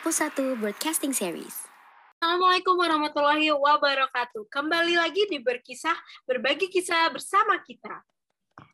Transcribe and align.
Apus 0.00 0.16
1 0.24 0.56
Broadcasting 0.56 1.12
Series. 1.12 1.68
Assalamualaikum 2.16 2.72
warahmatullahi 2.72 3.52
wabarakatuh. 3.52 4.48
Kembali 4.48 4.96
lagi 4.96 5.28
di 5.28 5.44
Berkisah, 5.44 5.92
berbagi 6.24 6.72
kisah 6.72 7.12
bersama 7.12 7.60
kita. 7.60 8.00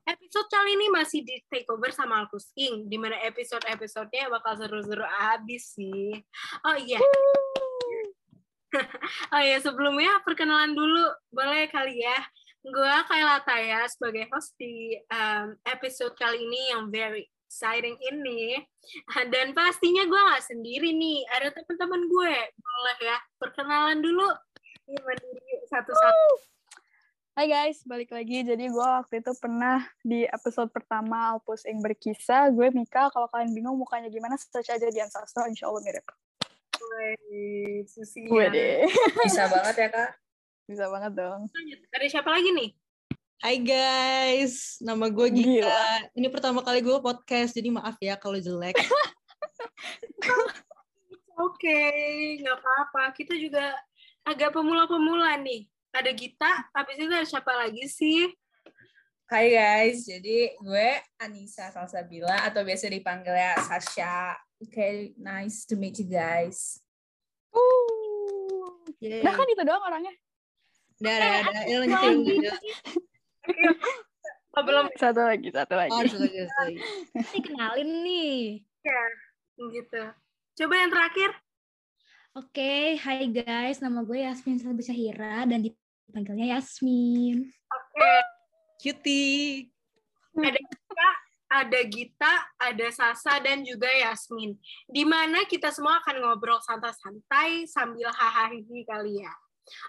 Episode 0.07 0.47
kali 0.47 0.79
ini 0.79 0.87
masih 0.87 1.27
di 1.27 1.43
takeover 1.51 1.91
sama 1.91 2.23
Alkus 2.23 2.55
Ing, 2.55 2.87
di 2.87 2.95
mana 2.95 3.19
episode-episodenya 3.27 4.31
bakal 4.31 4.55
seru-seru 4.55 5.03
abis 5.35 5.75
sih. 5.75 6.15
Oh 6.63 6.79
iya. 6.79 7.03
oh 9.35 9.43
iya, 9.43 9.59
sebelumnya 9.59 10.23
perkenalan 10.23 10.79
dulu, 10.79 11.11
boleh 11.35 11.67
kali 11.75 12.07
ya. 12.07 12.23
Gue 12.63 12.95
Kayla 13.11 13.43
Taya 13.43 13.83
sebagai 13.91 14.31
host 14.31 14.55
di 14.55 14.95
um, 15.11 15.59
episode 15.67 16.15
kali 16.15 16.47
ini 16.47 16.71
yang 16.71 16.87
very 16.87 17.27
exciting 17.47 17.95
ini. 18.11 18.59
Dan 19.33 19.55
pastinya 19.55 20.03
gue 20.05 20.21
nggak 20.21 20.45
sendiri 20.45 20.91
nih, 20.93 21.23
ada 21.39 21.55
teman-teman 21.55 22.03
gue. 22.11 22.35
Boleh 22.59 22.97
ya, 23.01 23.17
perkenalan 23.39 24.03
dulu. 24.03 24.29
Gimana 24.87 25.23
satu-satu. 25.71 26.29
Hai 27.37 27.53
guys, 27.53 27.85
balik 27.85 28.17
lagi. 28.17 28.49
Jadi 28.49 28.65
gue 28.71 28.87
waktu 28.87 29.21
itu 29.21 29.33
pernah 29.37 29.85
di 30.01 30.25
episode 30.25 30.73
pertama 30.73 31.37
Alpus 31.37 31.69
yang 31.69 31.85
berkisah. 31.85 32.49
Gue 32.49 32.73
Mika, 32.73 33.13
kalau 33.13 33.29
kalian 33.29 33.53
bingung 33.53 33.77
mukanya 33.77 34.09
gimana, 34.09 34.41
search 34.41 34.73
aja 34.73 34.89
di 34.89 35.01
Ancestral, 35.03 35.53
insya 35.53 35.69
Allah 35.69 35.85
mirip. 35.85 36.07
Wih, 36.81 37.85
Susi. 37.85 38.25
Gue 38.25 38.49
deh. 38.49 38.89
Bisa 39.21 39.53
banget 39.53 39.75
ya, 39.85 39.89
Kak? 39.93 40.11
Bisa 40.65 40.89
banget 40.89 41.13
dong. 41.13 41.41
Lanjut. 41.53 41.79
Ada 41.93 42.07
siapa 42.09 42.31
lagi 42.33 42.51
nih? 42.57 42.71
Hai 43.37 43.61
guys, 43.61 44.81
nama 44.81 45.13
gue 45.13 45.29
Gita. 45.29 46.09
Ini 46.17 46.33
pertama 46.33 46.65
kali 46.65 46.81
gue 46.81 46.97
podcast, 47.05 47.53
jadi 47.53 47.69
maaf 47.69 48.01
ya 48.01 48.17
kalau 48.17 48.41
jelek. 48.41 48.73
Oke, 51.45 51.81
nggak 52.41 52.57
apa-apa. 52.57 53.13
Kita 53.13 53.37
juga 53.37 53.77
agak 54.25 54.57
pemula-pemula 54.57 55.37
nih. 55.45 55.69
Ada 55.93 56.17
Gita, 56.17 56.49
habis 56.73 56.97
itu 56.97 57.13
ada 57.13 57.29
siapa 57.29 57.53
lagi 57.53 57.85
sih? 57.85 58.33
Hai 59.29 59.53
guys, 59.53 60.09
jadi 60.09 60.57
gue 60.57 60.89
Anissa 61.21 61.69
Salsabila 61.69 62.41
atau 62.41 62.65
biasa 62.65 62.89
dipanggilnya 62.89 63.61
Sasha. 63.61 64.33
Oke, 64.65 64.73
okay, 64.73 64.93
nice 65.21 65.69
to 65.69 65.77
meet 65.77 66.01
you 66.01 66.09
guys. 66.09 66.81
Uh. 67.53 68.81
Yeay. 68.97 69.21
Nah 69.21 69.37
kan 69.37 69.45
itu 69.45 69.61
doang 69.61 69.85
orangnya. 69.85 70.15
Udah, 71.05 71.13
udah, 71.21 71.29
udah. 71.37 71.63
Ya, 71.69 71.77
lanjutin. 71.85 72.41
Oh, 74.57 74.63
belum 74.67 74.91
Satu 74.97 75.23
lagi, 75.23 75.49
satu 75.53 75.75
lagi. 75.77 75.93
Oh, 75.93 76.03
satu 76.03 76.23
lagi, 76.23 76.39
satu 76.47 76.63
lagi. 76.67 76.79
Ini 77.35 77.41
kenalin 77.45 77.91
nih. 78.03 78.39
ya, 78.83 79.03
gitu. 79.73 80.03
Coba 80.57 80.75
yang 80.79 80.91
terakhir. 80.93 81.31
Oke, 82.37 83.01
hai 83.01 83.33
guys, 83.33 83.81
nama 83.81 84.05
gue 84.05 84.21
Yasmin 84.21 84.61
Salbi 84.61 84.85
Syahira 84.85 85.49
dan 85.49 85.65
dipanggilnya 85.65 86.57
Yasmin. 86.57 87.49
Oke, 87.49 88.13
Cutie. 88.77 89.73
ada 90.37 90.61
Gita, 90.61 91.09
ada 91.49 91.81
Gita, 91.89 92.35
ada 92.61 92.87
Sasa, 92.93 93.41
dan 93.41 93.65
juga 93.65 93.89
Yasmin. 93.89 94.53
Di 94.85 95.09
mana 95.09 95.49
kita 95.49 95.73
semua 95.73 95.97
akan 96.05 96.21
ngobrol 96.21 96.61
santai-santai 96.61 97.65
sambil 97.65 98.13
hahaha 98.13 98.53
kali 98.85 99.25
ya. 99.25 99.33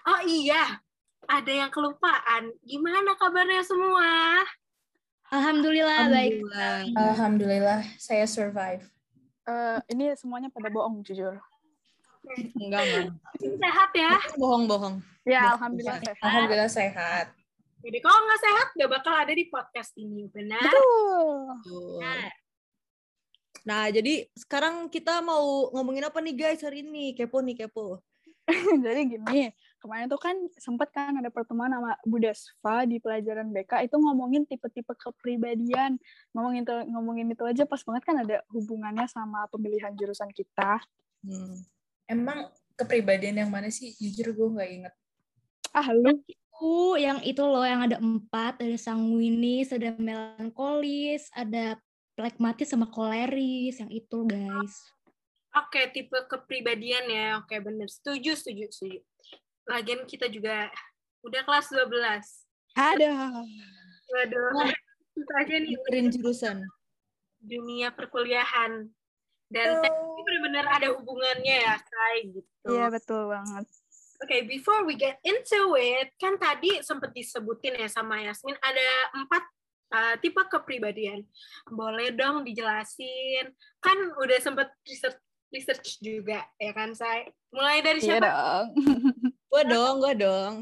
Oh 0.08 0.24
iya, 0.24 0.80
ada 1.26 1.52
yang 1.52 1.70
kelupaan. 1.72 2.52
Gimana 2.62 3.16
kabarnya 3.18 3.64
semua? 3.64 4.44
Alhamdulillah, 5.28 6.08
baik. 6.08 6.40
Alhamdulillah. 6.40 6.76
Alhamdulillah, 6.96 7.80
saya 8.00 8.24
survive. 8.24 8.84
Eh, 9.48 9.78
ini 9.92 10.12
semuanya 10.16 10.52
pada 10.52 10.68
bohong, 10.68 11.00
jujur. 11.04 11.36
Enggak, 12.60 12.82
man. 12.84 13.06
Sehat 13.40 13.90
ya? 13.96 14.14
Bohong-bohong. 14.36 15.00
Ya, 15.24 15.56
Alhamdulillah 15.56 16.00
sehat. 16.00 16.16
Alhamdulillah 16.24 16.70
sehat. 16.70 17.26
Jadi 17.78 17.98
kalau 18.04 18.20
nggak 18.26 18.40
sehat, 18.42 18.66
nggak 18.74 18.90
bakal 18.90 19.14
ada 19.14 19.32
di 19.32 19.44
podcast 19.48 19.92
ini, 19.96 20.28
benar? 20.28 20.60
Betul. 20.60 21.28
Betul. 21.64 21.98
Nah, 22.04 22.28
Nah, 23.68 23.92
jadi 23.92 24.24
sekarang 24.32 24.88
kita 24.88 25.20
mau 25.20 25.68
ngomongin 25.76 26.08
apa 26.08 26.24
nih 26.24 26.32
guys 26.32 26.64
hari 26.64 26.80
ini? 26.80 27.12
Kepo 27.12 27.44
nih, 27.44 27.52
kepo. 27.52 28.00
Jadi 28.84 29.00
gini, 29.12 29.52
kemarin 29.78 30.10
tuh 30.10 30.20
kan 30.20 30.36
sempat 30.58 30.90
kan 30.90 31.14
ada 31.16 31.30
pertemuan 31.30 31.70
sama 31.70 31.94
Bu 32.02 32.18
Desva 32.18 32.84
di 32.84 32.98
pelajaran 32.98 33.50
BK 33.54 33.86
itu 33.86 33.96
ngomongin 33.96 34.44
tipe-tipe 34.44 34.92
kepribadian. 34.98 35.96
Ngomongin 36.34 36.62
itu, 36.66 36.74
ngomongin 36.90 37.26
itu 37.32 37.44
aja 37.46 37.64
pas 37.64 37.80
banget 37.82 38.02
kan 38.04 38.16
ada 38.22 38.42
hubungannya 38.50 39.06
sama 39.06 39.46
pemilihan 39.48 39.94
jurusan 39.94 40.30
kita. 40.34 40.82
Hmm. 41.22 41.56
Emang 42.10 42.50
kepribadian 42.74 43.42
yang 43.46 43.50
mana 43.50 43.70
sih? 43.70 43.94
Jujur 43.98 44.34
gue 44.34 44.48
nggak 44.58 44.70
inget. 44.70 44.94
Ah, 45.72 45.90
lu 45.94 46.18
itu 46.26 46.98
yang 46.98 47.22
itu 47.22 47.42
loh 47.44 47.62
yang 47.62 47.86
ada 47.86 48.02
empat, 48.02 48.58
ada 48.58 48.78
sanguinis, 48.78 49.70
ada 49.70 49.94
melankolis, 49.94 51.30
ada 51.30 51.78
plekmatis 52.18 52.66
sama 52.66 52.90
koleris, 52.90 53.78
yang 53.78 53.90
itu 53.94 54.26
guys. 54.26 54.74
Oke, 55.54 55.90
tipe 55.94 56.18
kepribadian 56.26 57.06
ya. 57.08 57.26
Oke, 57.40 57.58
bener. 57.62 57.86
Setuju, 57.86 58.36
setuju, 58.36 58.66
setuju. 58.70 59.00
Lagian 59.68 60.08
kita 60.08 60.26
juga 60.26 60.72
udah 61.20 61.40
kelas 61.44 61.68
12. 61.70 61.84
ada. 62.72 63.10
Waduh, 64.08 64.48
Wah. 64.56 64.72
itu 65.12 65.32
aja 65.36 65.54
nih 65.60 65.74
Dengerin 65.76 66.08
jurusan. 66.08 66.56
dunia 67.38 67.92
perkuliahan. 67.92 68.88
Dan 69.48 69.80
ini 69.80 70.20
benar-benar 70.24 70.66
ada 70.76 70.88
hubungannya 70.92 71.56
ya, 71.64 71.76
kayak 71.80 72.36
gitu. 72.36 72.68
Iya, 72.68 72.86
betul 72.92 73.32
banget. 73.32 73.64
Oke, 74.18 74.36
before 74.44 74.82
we 74.82 74.98
get 74.98 75.16
into 75.22 75.78
it, 75.78 76.10
kan 76.18 76.34
tadi 76.36 76.82
sempat 76.82 77.14
disebutin 77.14 77.78
ya 77.78 77.88
sama 77.88 78.18
Yasmin, 78.18 78.58
ada 78.58 78.88
empat 79.14 79.42
uh, 79.94 80.14
tipe 80.18 80.42
kepribadian. 80.50 81.22
Boleh 81.70 82.10
dong 82.12 82.42
dijelasin? 82.44 83.48
Kan 83.78 83.96
udah 84.18 84.38
sempat 84.42 84.68
research, 84.84 85.16
research 85.48 86.00
juga, 86.00 86.44
ya 86.60 86.72
kan, 86.72 86.92
saya. 86.92 87.28
Mulai 87.52 87.80
dari 87.80 88.00
Iya 88.04 88.20
siapa? 88.20 88.28
dong. 88.28 88.66
Gue 89.48 89.62
dong, 89.64 89.94
gue 90.04 90.14
dong. 90.20 90.54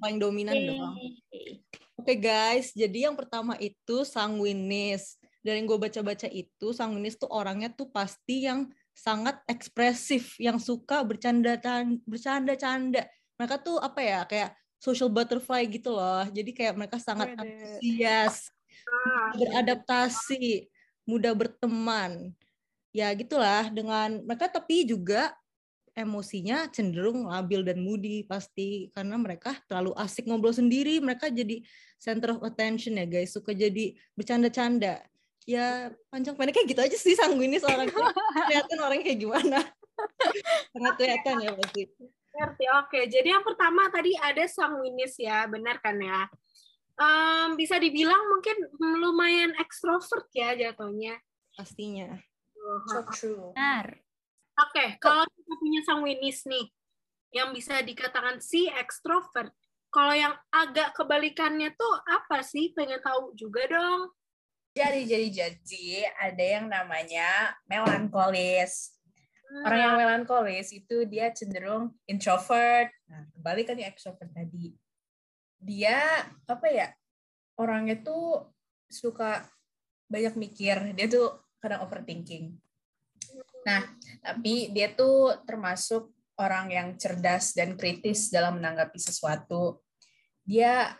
Paling 0.00 0.16
dominan 0.16 0.56
dong. 0.56 0.96
Yeay. 0.96 1.60
Oke 2.00 2.16
guys, 2.16 2.72
jadi 2.72 3.12
yang 3.12 3.16
pertama 3.20 3.52
itu 3.60 4.08
sanguinis. 4.08 5.20
Dari 5.44 5.60
yang 5.60 5.68
gue 5.68 5.76
baca-baca 5.76 6.24
itu, 6.32 6.72
sanguinis 6.72 7.20
tuh 7.20 7.28
orangnya 7.28 7.68
tuh 7.68 7.92
pasti 7.92 8.48
yang 8.48 8.72
sangat 8.96 9.36
ekspresif, 9.44 10.40
yang 10.40 10.56
suka 10.56 11.04
bercanda 11.04 11.60
bercanda-canda. 12.08 13.04
Mereka 13.36 13.60
tuh 13.60 13.76
apa 13.76 14.00
ya, 14.00 14.24
kayak 14.24 14.56
social 14.80 15.12
butterfly 15.12 15.68
gitu 15.68 15.92
loh. 15.92 16.24
Jadi 16.32 16.56
kayak 16.56 16.80
mereka 16.80 16.96
sangat 16.96 17.36
antusias, 17.36 18.48
Ah, 18.88 19.36
beradaptasi, 19.36 20.66
mudah 21.04 21.36
berteman. 21.36 22.32
Ya 22.90 23.10
gitulah 23.14 23.70
dengan 23.70 24.22
mereka 24.26 24.50
tapi 24.50 24.82
juga 24.82 25.30
emosinya 25.94 26.70
cenderung 26.70 27.26
labil 27.26 27.66
dan 27.66 27.82
moody 27.82 28.22
pasti 28.24 28.88
karena 28.94 29.18
mereka 29.18 29.58
terlalu 29.66 29.94
asik 29.98 30.26
ngobrol 30.26 30.54
sendiri, 30.54 31.02
mereka 31.02 31.28
jadi 31.28 31.62
center 31.98 32.38
of 32.38 32.42
attention 32.46 32.98
ya 32.98 33.06
guys, 33.06 33.34
suka 33.34 33.52
jadi 33.52 33.94
bercanda-canda. 34.14 35.02
Ya 35.48 35.90
panjang 36.12 36.36
pendek 36.38 36.62
kayak 36.62 36.68
gitu 36.70 36.80
aja 36.84 36.96
sih 36.96 37.14
sanguinis 37.18 37.66
orangnya. 37.66 37.90
Kelihatan 38.46 38.78
orangnya 38.78 39.04
kayak 39.06 39.20
gimana. 39.20 39.58
Sangat 40.72 40.94
kelihatan 40.96 41.34
ya 41.42 41.50
pasti. 41.58 41.82
ngerti. 42.30 42.64
Oke, 42.86 43.00
jadi 43.10 43.28
yang 43.36 43.44
pertama 43.44 43.90
tadi 43.90 44.14
ada 44.16 44.44
sanguinis 44.46 45.18
ya, 45.18 45.44
benar 45.50 45.82
kan 45.82 45.98
ya? 45.98 46.30
Em, 47.00 47.56
bisa 47.56 47.80
dibilang 47.80 48.20
mungkin 48.30 48.56
lumayan 49.00 49.52
ekstrovert 49.58 50.28
ya 50.32 50.56
jatuhnya. 50.56 51.18
Pastinya. 51.56 52.16
So 52.88 53.00
true. 53.14 53.44
Benar. 53.56 54.00
Oke, 54.60 55.00
kalau 55.00 55.24
kita 55.24 55.54
punya 55.56 55.80
sanguinis 55.88 56.44
nih, 56.44 56.66
yang 57.32 57.54
bisa 57.54 57.80
dikatakan 57.80 58.42
si 58.42 58.68
ekstrovert, 58.68 59.54
kalau 59.90 60.14
yang 60.14 60.34
agak 60.54 60.94
kebalikannya 60.94 61.74
tuh 61.74 61.94
apa 62.06 62.44
sih? 62.44 62.70
Pengen 62.76 63.00
tahu 63.02 63.34
juga 63.34 63.66
dong. 63.66 64.12
Jadi, 64.70 65.02
jadi, 65.02 65.28
jadi 65.34 66.06
ada 66.14 66.44
yang 66.44 66.66
namanya 66.70 67.58
melankolis. 67.66 68.94
Orang 69.66 69.80
yang 69.82 69.96
melankolis 69.98 70.70
itu 70.70 71.02
dia 71.10 71.34
cenderung 71.34 71.90
introvert. 72.06 72.94
Nah, 73.10 73.26
kebalikannya 73.34 73.90
extrovert 73.90 74.30
tadi. 74.30 74.70
Dia 75.58 76.22
apa 76.46 76.66
ya? 76.70 76.94
Orangnya 77.58 77.98
tuh 77.98 78.46
suka 78.86 79.42
banyak 80.06 80.38
mikir. 80.38 80.94
Dia 80.94 81.06
tuh 81.10 81.34
kadang 81.60 81.84
overthinking. 81.84 82.56
Nah, 83.62 83.84
tapi 84.24 84.72
dia 84.72 84.90
tuh 84.96 85.36
termasuk 85.44 86.08
orang 86.40 86.72
yang 86.72 86.88
cerdas 86.96 87.52
dan 87.52 87.76
kritis 87.76 88.32
dalam 88.32 88.56
menanggapi 88.56 88.96
sesuatu. 88.96 89.84
Dia 90.42 90.96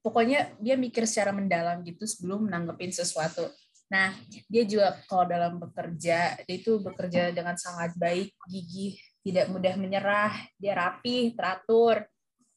pokoknya 0.00 0.56
dia 0.56 0.80
mikir 0.80 1.04
secara 1.04 1.36
mendalam 1.36 1.84
gitu 1.84 2.08
sebelum 2.08 2.48
menanggapin 2.48 2.88
sesuatu. 2.88 3.52
Nah, 3.88 4.12
dia 4.48 4.64
juga 4.68 5.00
kalau 5.08 5.24
dalam 5.28 5.60
bekerja, 5.60 6.36
dia 6.44 6.56
itu 6.56 6.80
bekerja 6.80 7.32
dengan 7.32 7.56
sangat 7.56 7.96
baik, 7.96 8.36
gigih, 8.48 9.00
tidak 9.24 9.48
mudah 9.48 9.74
menyerah, 9.80 10.32
dia 10.60 10.76
rapi, 10.76 11.32
teratur. 11.32 12.04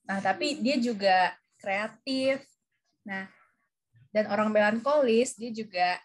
Nah, 0.08 0.20
tapi 0.20 0.60
dia 0.60 0.76
juga 0.80 1.32
kreatif. 1.60 2.44
Nah, 3.08 3.32
dan 4.12 4.28
orang 4.28 4.52
melankolis, 4.52 5.40
dia 5.40 5.52
juga 5.56 6.00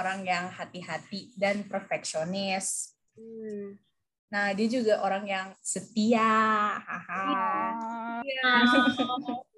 orang 0.00 0.24
yang 0.24 0.48
hati-hati 0.48 1.36
dan 1.36 1.68
perfeksionis. 1.68 2.96
Hmm. 3.12 3.76
Nah, 4.32 4.54
dia 4.56 4.66
juga 4.70 5.04
orang 5.04 5.28
yang 5.28 5.48
setia. 5.60 6.32
Haha. 6.80 7.24
Iya. 8.24 8.50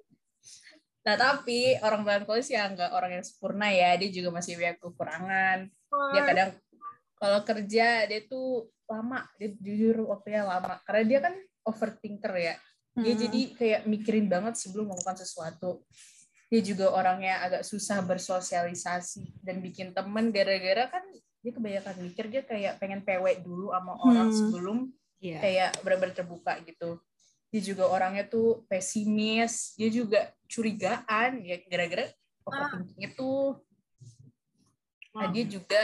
Nah, 1.03 1.19
tapi 1.19 1.75
orang 1.83 1.99
melankolis 2.07 2.47
ya 2.47 2.63
nggak 2.71 2.95
orang 2.95 3.19
yang 3.19 3.25
sempurna 3.27 3.67
ya. 3.67 3.91
Dia 3.99 4.07
juga 4.07 4.31
masih 4.31 4.55
banyak 4.55 4.79
kekurangan. 4.79 5.67
Dia 6.15 6.21
kadang 6.23 6.49
kalau 7.19 7.39
kerja 7.43 8.07
dia 8.07 8.21
tuh 8.23 8.71
lama, 8.87 9.27
dia 9.35 9.51
jujur 9.51 10.07
waktunya 10.07 10.47
lama. 10.47 10.79
Karena 10.87 11.03
dia 11.03 11.19
kan 11.19 11.35
overthinker 11.67 12.33
ya. 12.39 12.55
Dia 12.95 13.13
Hmm. 13.17 13.21
jadi 13.25 13.41
kayak 13.51 13.81
mikirin 13.83 14.31
banget 14.31 14.55
sebelum 14.55 14.95
melakukan 14.95 15.19
sesuatu. 15.19 15.83
Dia 16.53 16.61
juga 16.61 16.93
orangnya 16.93 17.41
agak 17.41 17.65
susah 17.65 18.05
bersosialisasi 18.05 19.41
dan 19.41 19.57
bikin 19.57 19.89
temen 19.89 20.29
gara-gara 20.29 20.85
kan 20.85 21.01
dia 21.41 21.49
kebanyakan 21.49 21.95
mikir 22.05 22.29
dia 22.29 22.45
kayak 22.45 22.77
pengen 22.77 23.01
pewek 23.01 23.41
dulu 23.41 23.73
sama 23.73 23.97
orang 23.97 24.29
Hmm. 24.29 24.37
sebelum 24.37 24.77
Iya. 25.17 25.39
kayak 25.41 25.69
benar-benar 25.81 26.13
terbuka 26.13 26.53
gitu. 26.61 27.01
Dia 27.49 27.61
juga 27.65 27.89
orangnya 27.89 28.29
tuh 28.29 28.61
pesimis, 28.69 29.73
dia 29.73 29.89
juga 29.89 30.29
curigaan 30.45 31.41
ya 31.41 31.57
gara-gara 31.65 32.13
overthinking 32.45 33.01
itu. 33.01 33.33
Nah, 35.13 35.29
dia 35.33 35.45
juga 35.49 35.81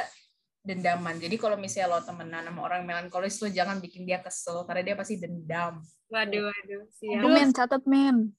dendaman. 0.62 1.18
Jadi 1.18 1.36
kalau 1.42 1.58
misalnya 1.58 1.98
lo 1.98 2.06
temenan 2.06 2.46
sama 2.46 2.62
orang 2.62 2.86
melankolis 2.86 3.42
lo 3.42 3.50
jangan 3.50 3.82
bikin 3.82 4.06
dia 4.06 4.22
kesel 4.22 4.70
karena 4.70 4.82
dia 4.86 4.96
pasti 4.98 5.18
dendam. 5.18 5.82
Waduh, 6.14 6.46
waduh. 6.46 6.82
Siap. 6.94 7.22
Aduh, 7.26 7.30
men, 7.34 7.50
catat, 7.54 7.84
men. 7.90 8.38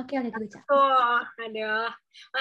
Oke, 0.00 0.14
oke, 0.18 0.30
gue. 0.30 0.46
Tuh, 0.48 1.20
aduh. 1.40 1.90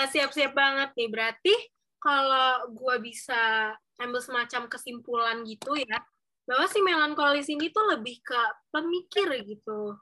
Siap-siap 0.09 0.53
banget 0.53 0.89
nih. 0.97 1.09
Berarti 1.09 1.53
kalau 2.01 2.74
gua 2.75 3.00
bisa 3.00 3.71
ambil 4.01 4.19
semacam 4.19 4.68
kesimpulan 4.68 5.45
gitu 5.47 5.77
ya, 5.77 5.97
bahwa 6.44 6.65
si 6.68 6.80
melankolis 6.83 7.47
ini 7.47 7.71
tuh 7.71 7.95
lebih 7.95 8.19
ke 8.19 8.41
pemikir 8.74 9.31
gitu. 9.47 9.95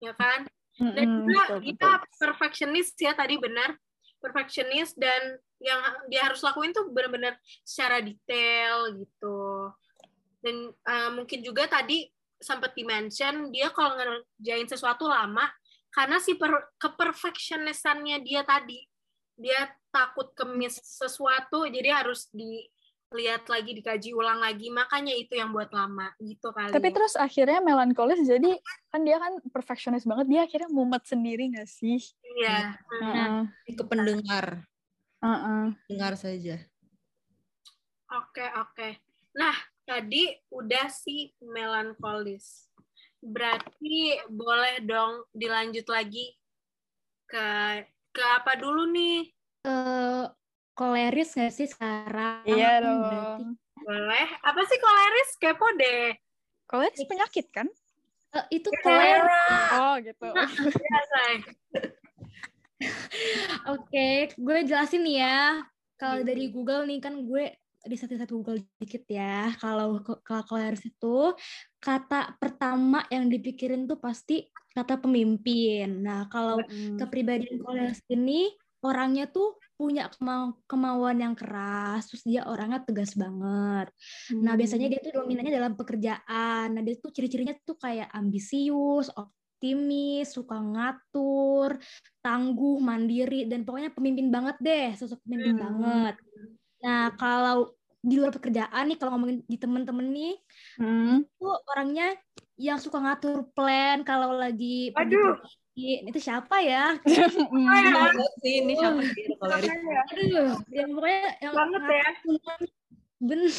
Ya 0.00 0.16
kan? 0.16 0.48
Dan 0.74 1.06
Mm-mm, 1.06 1.28
juga 1.28 1.42
betul, 1.58 1.58
betul. 1.70 1.94
perfectionist 2.18 2.96
ya 2.98 3.12
tadi 3.14 3.36
benar. 3.38 3.76
Perfectionist 4.18 4.96
dan 4.96 5.36
yang 5.60 5.80
dia 6.08 6.24
harus 6.24 6.40
lakuin 6.40 6.72
tuh 6.72 6.88
benar-benar 6.88 7.36
secara 7.62 8.00
detail 8.00 8.96
gitu. 8.96 9.70
Dan 10.40 10.72
eh, 10.72 11.10
mungkin 11.12 11.44
juga 11.44 11.68
tadi 11.68 12.08
sempat 12.40 12.76
di-mention 12.76 13.48
dia 13.48 13.72
kalau 13.72 13.96
ngerjain 13.96 14.68
sesuatu 14.68 15.08
lama 15.08 15.48
karena 15.94 16.18
si 16.18 16.34
per, 16.34 16.74
keperfectionistannya 16.76 18.18
dia 18.26 18.42
tadi 18.42 18.82
dia 19.38 19.70
takut 19.94 20.34
kemis 20.34 20.82
sesuatu 20.82 21.66
jadi 21.70 22.02
harus 22.02 22.26
dilihat 22.34 23.46
lagi 23.46 23.78
dikaji 23.78 24.10
ulang 24.10 24.42
lagi 24.42 24.74
makanya 24.74 25.14
itu 25.14 25.38
yang 25.38 25.54
buat 25.54 25.70
lama 25.70 26.10
gitu 26.18 26.50
kali 26.50 26.74
Tapi 26.74 26.88
ya. 26.90 26.94
terus 26.98 27.14
akhirnya 27.14 27.62
melankolis 27.62 28.18
jadi 28.26 28.58
kan 28.90 29.06
dia 29.06 29.22
kan 29.22 29.38
perfeksionis 29.54 30.02
banget 30.02 30.26
dia 30.26 30.40
akhirnya 30.46 30.70
mumet 30.70 31.06
sendiri 31.06 31.54
gak 31.54 31.70
sih? 31.70 32.02
iya 32.42 32.74
Heeh. 32.90 33.46
ke 33.74 33.84
pendengar, 33.86 34.66
Heeh. 35.22 35.64
dengar 35.90 36.14
saja. 36.18 36.58
Oke, 38.14 38.46
oke. 38.62 38.88
Nah, 39.34 39.56
tadi 39.82 40.30
udah 40.54 40.86
si 40.86 41.34
melankolis. 41.42 42.70
Berarti 43.24 44.20
boleh 44.28 44.84
dong 44.84 45.24
dilanjut 45.32 45.88
lagi 45.88 46.36
ke 47.24 47.46
ke 48.12 48.22
apa 48.22 48.52
dulu 48.60 48.84
nih? 48.92 49.32
Eh, 49.64 50.24
koleris 50.76 51.32
nggak 51.32 51.54
sih 51.56 51.64
sekarang? 51.64 52.44
Iya 52.44 52.84
Berarti 52.84 52.84
dong. 52.84 53.40
Boleh. 53.80 54.26
Apa 54.44 54.60
sih 54.68 54.76
koleris? 54.76 55.30
Kepo 55.40 55.66
deh. 55.80 56.12
Koleris 56.68 57.00
penyakit 57.08 57.48
kan? 57.48 57.68
eh, 58.34 58.46
itu 58.60 58.68
koleris. 58.84 59.70
Oh 59.72 59.94
gitu. 60.04 60.28
Biasa. 60.84 61.20
Oke, 63.72 64.28
gue 64.36 64.56
jelasin 64.68 65.00
nih 65.06 65.16
ya. 65.24 65.64
Kalau 65.96 66.20
dari 66.26 66.52
Google 66.52 66.84
nih 66.84 67.00
kan 67.00 67.14
gue 67.24 67.56
di 67.84 67.96
satu-satu 68.00 68.32
Google 68.40 68.64
dikit 68.80 69.04
ya. 69.06 69.52
Kalau 69.60 70.00
koleris 70.48 70.88
itu 70.88 71.36
kata 71.76 72.40
pertama 72.40 73.04
yang 73.12 73.28
dipikirin 73.28 73.84
tuh 73.84 74.00
pasti 74.00 74.48
kata 74.72 74.98
pemimpin. 74.98 76.00
Nah, 76.02 76.26
kalau 76.32 76.64
Mm. 76.64 76.96
kepribadian 76.98 77.60
koleris 77.60 78.00
ini 78.08 78.50
orangnya 78.84 79.28
tuh 79.28 79.56
punya 79.74 80.08
kemau- 80.12 80.60
kemauan 80.68 81.18
yang 81.20 81.34
keras, 81.36 82.08
terus 82.08 82.22
dia 82.24 82.44
orangnya 82.44 82.84
tegas 82.84 83.16
banget. 83.16 83.88
Nah, 84.38 84.54
biasanya 84.54 84.86
dia 84.92 85.00
tuh 85.00 85.24
dominannya 85.24 85.52
dalam 85.52 85.72
pekerjaan. 85.74 86.74
Nah, 86.74 86.82
dia 86.84 86.96
tuh 87.00 87.10
ciri-cirinya 87.10 87.56
tuh 87.64 87.76
kayak 87.80 88.12
ambisius, 88.12 89.08
optimis, 89.16 90.30
suka 90.30 90.60
ngatur, 90.60 91.80
tangguh, 92.20 92.76
mandiri, 92.78 93.48
dan 93.48 93.64
pokoknya 93.64 93.90
pemimpin 93.96 94.28
banget 94.28 94.56
deh, 94.60 94.88
sosok 94.94 95.20
pemimpin 95.24 95.56
Hmm. 95.56 95.64
banget. 95.64 96.14
Nah, 96.84 97.16
kalau 97.16 97.72
di 97.98 98.20
luar 98.20 98.28
pekerjaan 98.30 98.84
nih, 98.84 99.00
kalau 99.00 99.16
ngomongin 99.16 99.40
di 99.48 99.56
temen-temen 99.56 100.06
nih, 100.12 100.34
Hmm. 100.76 101.24
tuh 101.40 101.56
orangnya 101.72 102.12
yang 102.54 102.76
suka 102.76 103.00
ngatur 103.00 103.48
plan 103.56 104.04
kalau 104.04 104.36
lagi 104.36 104.92
Aduh. 104.92 105.40
pergi-pergi. 105.40 105.90
Itu 106.06 106.18
siapa 106.20 106.60
ya? 106.60 106.94
Hmm. 107.00 107.66
Banget 107.90 108.32
sih 108.44 108.54
ini 108.60 108.72
siapa 108.76 109.00
sih 109.02 109.24
kalau 109.34 109.56
Erik? 109.56 109.72
Aduh, 110.12 110.48
yang 110.70 110.90
pokoknya 110.92 111.22
yang 111.40 111.52
Banget 111.56 111.82
ya. 111.82 112.08
bener 113.18 113.50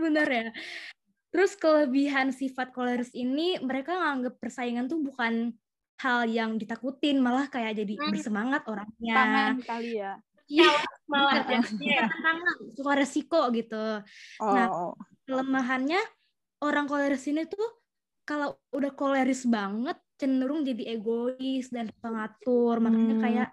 bener 0.00 0.28
ya. 0.38 0.46
Terus 1.28 1.52
kelebihan 1.58 2.32
sifat 2.32 2.72
koleris 2.72 3.12
ini 3.12 3.60
mereka 3.60 3.92
nganggap 3.92 4.40
persaingan 4.40 4.88
tuh 4.88 5.02
bukan 5.02 5.52
hal 5.98 6.24
yang 6.24 6.56
ditakutin, 6.56 7.18
malah 7.18 7.50
kayak 7.50 7.74
jadi 7.76 7.98
Hmm. 7.98 8.14
bersemangat 8.14 8.62
orangnya. 8.64 9.14
Tangan 9.18 9.56
kali 9.66 9.90
ya. 9.98 10.14
Iya, 10.48 10.72
Malah 11.08 11.40
Bukan. 11.40 11.60
jadinya 11.64 12.04
tantangan. 12.04 12.56
suka 12.76 12.92
resiko 12.96 13.40
gitu. 13.52 13.84
Nah, 14.40 14.66
Oh. 14.68 14.92
kelemahannya 15.24 16.00
orang 16.60 16.84
koleris 16.84 17.24
ini 17.24 17.44
tuh 17.44 17.64
kalau 18.24 18.56
udah 18.72 18.92
koleris 18.92 19.44
banget 19.44 19.96
cenderung 20.16 20.64
jadi 20.64 20.96
egois 20.96 21.68
dan 21.68 21.88
pengatur, 22.00 22.76
makanya 22.76 23.14
Hmm. 23.14 23.24
kayak 23.24 23.48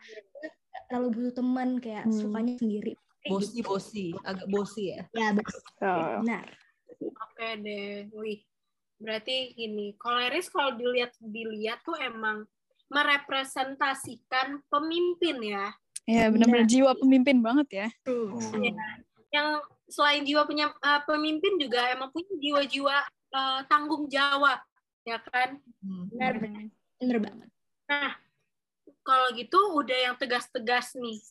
terlalu 0.88 1.08
butuh 1.12 1.34
teman, 1.36 1.70
kayak 1.80 2.04
Hmm. 2.08 2.16
sukanya 2.16 2.56
sendiri. 2.60 2.92
Bosi 3.26 3.58
gitu. 3.58 3.68
bosi, 3.72 4.06
agak 4.22 4.48
bosi 4.48 4.84
ya. 4.92 5.02
Ya, 5.12 5.28
betul. 5.32 5.60
Oh. 5.82 6.22
Benar. 6.22 6.46
Oke 7.02 7.48
deh. 7.58 8.06
Wih. 8.12 8.40
Berarti 8.96 9.52
gini, 9.54 9.96
koleris 9.96 10.48
kalau 10.48 10.76
dilihat 10.76 11.12
dilihat 11.20 11.84
tuh 11.84 11.98
emang 11.98 12.46
merepresentasikan 12.88 14.62
pemimpin 14.70 15.40
ya. 15.42 15.68
Ya 16.06 16.30
benar-benar 16.30 16.70
jiwa 16.70 16.94
pemimpin 16.98 17.42
banget 17.42 17.68
ya. 17.74 17.88
Yang 19.34 19.50
selain 19.90 20.22
jiwa 20.22 20.46
punya 20.46 20.70
eh, 20.70 21.02
pemimpin 21.06 21.58
juga 21.58 21.90
emang 21.90 22.14
punya 22.14 22.34
jiwa-jiwa 22.38 22.98
eh, 23.34 23.60
tanggung 23.66 24.06
jawab, 24.06 24.62
ya 25.02 25.18
kan? 25.22 25.58
Hmm. 25.82 26.06
Benar, 26.14 26.34
benar. 26.38 26.64
Benar 27.02 27.18
banget. 27.22 27.50
Kalau 29.06 29.28
gitu 29.38 29.60
udah 29.78 29.98
yang 30.10 30.16
tegas-tegas 30.18 30.98
nih. 30.98 31.22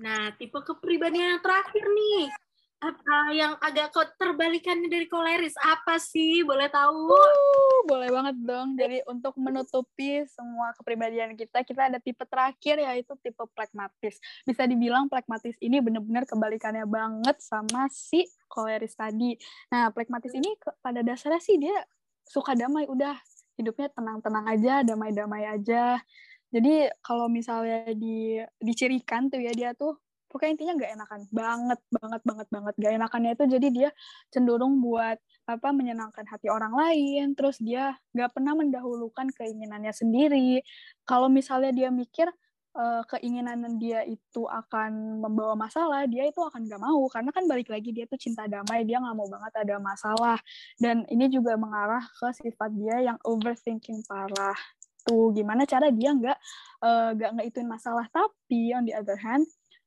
Nah, 0.00 0.32
tipe 0.40 0.56
kepribadian 0.64 1.36
yang 1.36 1.42
terakhir 1.44 1.84
nih. 1.84 2.32
Apa 2.80 3.28
yang 3.36 3.60
agak 3.60 3.92
kok 3.92 4.16
terbalikannya 4.16 4.88
dari 4.88 5.04
koleris 5.04 5.52
apa 5.60 6.00
sih? 6.00 6.40
Boleh 6.40 6.72
tahu? 6.72 7.12
Uh, 7.12 7.78
boleh 7.84 8.08
banget 8.08 8.40
dong. 8.40 8.72
Jadi 8.72 9.04
untuk 9.04 9.36
menutupi 9.36 10.24
semua 10.32 10.72
kepribadian 10.72 11.36
kita, 11.36 11.60
kita 11.60 11.92
ada 11.92 12.00
tipe 12.00 12.24
terakhir 12.24 12.80
yaitu 12.80 13.12
tipe 13.20 13.44
pragmatis. 13.52 14.16
Bisa 14.48 14.64
dibilang 14.64 15.12
pragmatis 15.12 15.60
ini 15.60 15.84
benar-benar 15.84 16.24
kebalikannya 16.24 16.88
banget 16.88 17.36
sama 17.44 17.84
si 17.92 18.24
koleris 18.48 18.96
tadi. 18.96 19.36
Nah, 19.68 19.92
pragmatis 19.92 20.32
ini 20.32 20.56
pada 20.80 21.04
dasarnya 21.04 21.40
sih 21.44 21.60
dia 21.60 21.84
suka 22.24 22.56
damai, 22.56 22.88
udah 22.88 23.12
hidupnya 23.60 23.92
tenang-tenang 23.92 24.48
aja, 24.48 24.80
damai-damai 24.88 25.44
aja. 25.52 26.00
Jadi 26.48 26.88
kalau 27.04 27.28
misalnya 27.28 27.92
di 27.92 28.40
dicirikan 28.56 29.28
tuh 29.28 29.38
ya 29.44 29.52
dia 29.52 29.70
tuh 29.76 30.00
pokoknya 30.30 30.52
intinya 30.54 30.74
nggak 30.78 30.92
enakan. 30.96 31.20
Banget 31.34 31.80
banget 31.90 32.22
banget 32.22 32.48
banget. 32.48 32.74
Gak 32.78 32.92
enakannya 32.96 33.30
itu 33.34 33.44
jadi 33.58 33.68
dia 33.68 33.90
cenderung 34.30 34.78
buat 34.78 35.18
apa 35.50 35.68
menyenangkan 35.74 36.24
hati 36.30 36.46
orang 36.46 36.72
lain. 36.72 37.34
Terus 37.34 37.58
dia 37.58 37.98
nggak 38.14 38.30
pernah 38.38 38.54
mendahulukan 38.54 39.26
keinginannya 39.34 39.90
sendiri. 39.90 40.62
Kalau 41.02 41.26
misalnya 41.26 41.74
dia 41.74 41.90
mikir 41.90 42.30
eh, 42.78 43.02
keinginan 43.10 43.76
dia 43.82 44.06
itu 44.06 44.46
akan 44.46 45.18
membawa 45.18 45.58
masalah, 45.58 46.06
dia 46.06 46.30
itu 46.30 46.38
akan 46.38 46.70
gak 46.70 46.80
mau. 46.80 47.02
Karena 47.10 47.30
kan 47.34 47.44
balik 47.50 47.68
lagi 47.68 47.90
dia 47.90 48.06
tuh 48.06 48.18
cinta 48.22 48.46
damai, 48.46 48.86
dia 48.86 49.02
nggak 49.02 49.16
mau 49.18 49.26
banget 49.26 49.52
ada 49.66 49.76
masalah. 49.82 50.38
Dan 50.78 51.02
ini 51.10 51.26
juga 51.26 51.58
mengarah 51.58 52.02
ke 52.06 52.30
sifat 52.46 52.70
dia 52.78 53.02
yang 53.02 53.18
overthinking 53.26 54.06
parah. 54.06 54.56
Tuh 55.02 55.32
gimana 55.34 55.66
cara 55.66 55.90
dia 55.90 56.14
nggak 56.14 56.38
eh, 56.86 57.08
nggak 57.18 57.30
ngituin 57.42 57.66
masalah. 57.68 58.06
Tapi 58.14 58.70
on 58.78 58.86
the 58.86 58.94
other 58.94 59.18
hand 59.18 59.44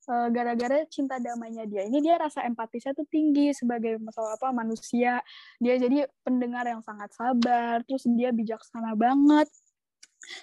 gara-gara 0.08 0.84
cinta 0.92 1.16
damainya 1.16 1.64
dia 1.64 1.88
ini 1.88 2.04
dia 2.04 2.20
rasa 2.20 2.44
empatisnya 2.44 2.92
tuh 2.92 3.08
tinggi 3.08 3.56
sebagai 3.56 3.96
masalah 4.04 4.36
apa 4.36 4.52
manusia. 4.52 5.24
Dia 5.64 5.80
jadi 5.80 6.08
pendengar 6.26 6.68
yang 6.68 6.84
sangat 6.84 7.16
sabar 7.16 7.80
terus 7.88 8.04
dia 8.12 8.36
bijaksana 8.36 8.96
banget. 9.00 9.48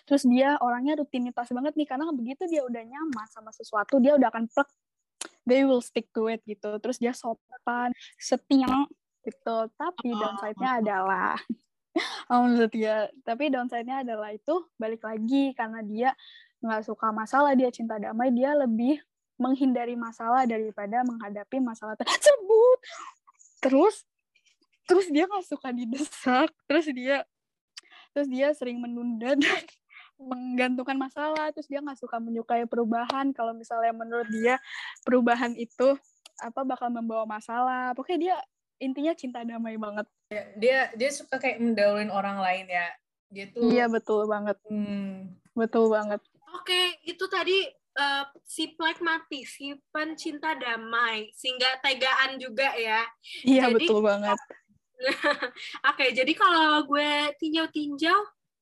Terus 0.09 0.25
dia 0.29 0.57
orangnya 0.61 1.01
rutinitas 1.01 1.49
banget 1.53 1.73
nih 1.77 1.89
karena 1.89 2.09
begitu 2.13 2.45
dia 2.49 2.65
udah 2.65 2.83
nyaman 2.85 3.27
sama 3.33 3.53
sesuatu 3.53 3.97
dia 3.97 4.17
udah 4.17 4.29
akan 4.29 4.45
plek 4.49 4.69
they 5.49 5.65
will 5.65 5.85
stick 5.85 6.09
to 6.13 6.29
it 6.33 6.41
gitu. 6.49 6.81
Terus 6.81 6.97
dia 6.97 7.13
sopan 7.13 7.93
setia 8.17 8.89
gitu. 9.25 9.57
Tapi 9.77 10.09
downside-nya 10.09 10.71
adalah 10.81 11.37
oh, 12.33 12.49
menurut 12.49 12.73
dia 12.73 13.13
tapi 13.27 13.53
downside-nya 13.53 14.07
adalah 14.07 14.33
itu 14.33 14.65
balik 14.81 15.05
lagi 15.05 15.53
karena 15.53 15.85
dia 15.85 16.11
nggak 16.61 16.85
suka 16.85 17.09
masalah 17.11 17.57
dia 17.57 17.73
cinta 17.73 17.97
damai 17.97 18.31
dia 18.33 18.53
lebih 18.53 19.01
menghindari 19.41 19.97
masalah 19.97 20.45
daripada 20.45 21.01
menghadapi 21.03 21.59
masalah 21.65 21.97
tersebut 21.97 22.79
terus 23.65 24.05
terus 24.85 25.09
dia 25.09 25.25
nggak 25.25 25.47
suka 25.49 25.73
didesak 25.73 26.53
terus 26.69 26.87
dia 26.93 27.25
terus 28.13 28.29
dia 28.29 28.53
sering 28.53 28.79
menunda 28.79 29.35
dan 29.41 29.65
menggantungkan 30.21 31.01
masalah. 31.01 31.49
Terus 31.57 31.67
dia 31.67 31.81
nggak 31.81 31.97
suka 31.97 32.21
menyukai 32.21 32.69
perubahan. 32.69 33.33
Kalau 33.33 33.57
misalnya 33.57 33.97
menurut 33.97 34.29
dia 34.29 34.61
perubahan 35.03 35.57
itu 35.57 35.97
apa 36.41 36.61
bakal 36.65 36.93
membawa 36.93 37.25
masalah. 37.25 37.97
Pokoknya 37.97 38.19
dia 38.21 38.37
intinya 38.81 39.13
cinta 39.17 39.41
damai 39.45 39.81
banget. 39.81 40.07
Dia 40.61 40.93
dia 40.93 41.11
suka 41.11 41.41
kayak 41.41 41.61
mendahuluin 41.61 42.13
orang 42.13 42.41
lain 42.41 42.67
ya. 42.69 42.89
Dia 43.33 43.45
tuh 43.49 43.73
iya 43.73 43.87
betul 43.89 44.29
banget. 44.29 44.61
Hmm, 44.69 45.33
betul 45.57 45.89
banget. 45.89 46.21
Oke, 46.51 46.99
itu 47.07 47.25
tadi 47.31 47.63
eh, 47.93 48.25
si 48.45 48.75
plekmatis, 48.75 49.57
si 49.57 49.75
pencinta 49.91 50.55
damai, 50.55 51.31
sehingga 51.35 51.81
tegaan 51.81 52.37
juga 52.37 52.71
ya. 52.75 53.03
iya 53.43 53.67
Jadi- 53.67 53.87
betul 53.87 54.01
banget 54.01 54.39
Oke, 55.89 56.13
jadi 56.13 56.33
kalau 56.37 56.85
gue 56.85 57.11
tinjau-tinjau 57.41 58.21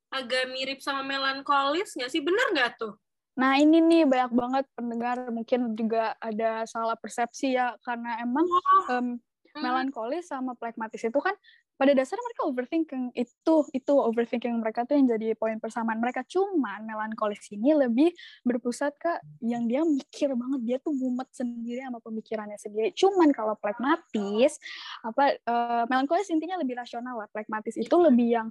agak 0.08 0.46
mirip 0.54 0.78
sama 0.78 1.02
melankolis 1.02 1.98
nggak 1.98 2.08
sih? 2.08 2.22
Bener 2.22 2.54
nggak 2.54 2.78
tuh? 2.78 2.94
Nah 3.34 3.58
ini 3.58 3.78
nih 3.78 4.02
banyak 4.06 4.32
banget 4.34 4.64
pendengar 4.74 5.16
mungkin 5.30 5.74
juga 5.74 6.14
ada 6.18 6.62
salah 6.64 6.94
persepsi 6.94 7.54
ya 7.54 7.74
karena 7.82 8.22
emang 8.22 8.46
em, 8.46 8.58
Hmm. 8.86 9.14
Melankolis 9.62 10.30
sama 10.30 10.54
plekmatis 10.54 11.02
itu 11.02 11.18
kan 11.20 11.34
pada 11.78 11.94
dasarnya 11.94 12.24
mereka 12.26 12.42
overthinking 12.50 13.04
itu 13.14 13.54
itu 13.70 13.92
overthinking 13.94 14.58
mereka 14.58 14.82
tuh 14.82 14.98
yang 14.98 15.06
jadi 15.14 15.38
poin 15.38 15.62
persamaan 15.62 16.02
mereka. 16.02 16.26
Cuman 16.26 16.82
melankolis 16.82 17.46
ini 17.54 17.70
lebih 17.70 18.10
berpusat 18.42 18.98
ke 18.98 19.12
yang 19.46 19.70
dia 19.70 19.86
mikir 19.86 20.34
banget 20.34 20.60
dia 20.66 20.76
tuh 20.82 20.90
mumet 20.90 21.30
sendiri 21.30 21.86
sama 21.86 22.02
pemikirannya 22.02 22.58
sendiri. 22.58 22.90
Cuman 22.98 23.30
kalau 23.30 23.54
plekmatis 23.54 24.58
apa 25.06 25.38
eh, 25.38 25.84
melankolis 25.86 26.26
intinya 26.34 26.58
lebih 26.58 26.74
rasional 26.74 27.14
lah. 27.14 27.30
Plekmatis 27.30 27.78
itu 27.78 27.94
lebih 27.94 28.28
yang 28.42 28.48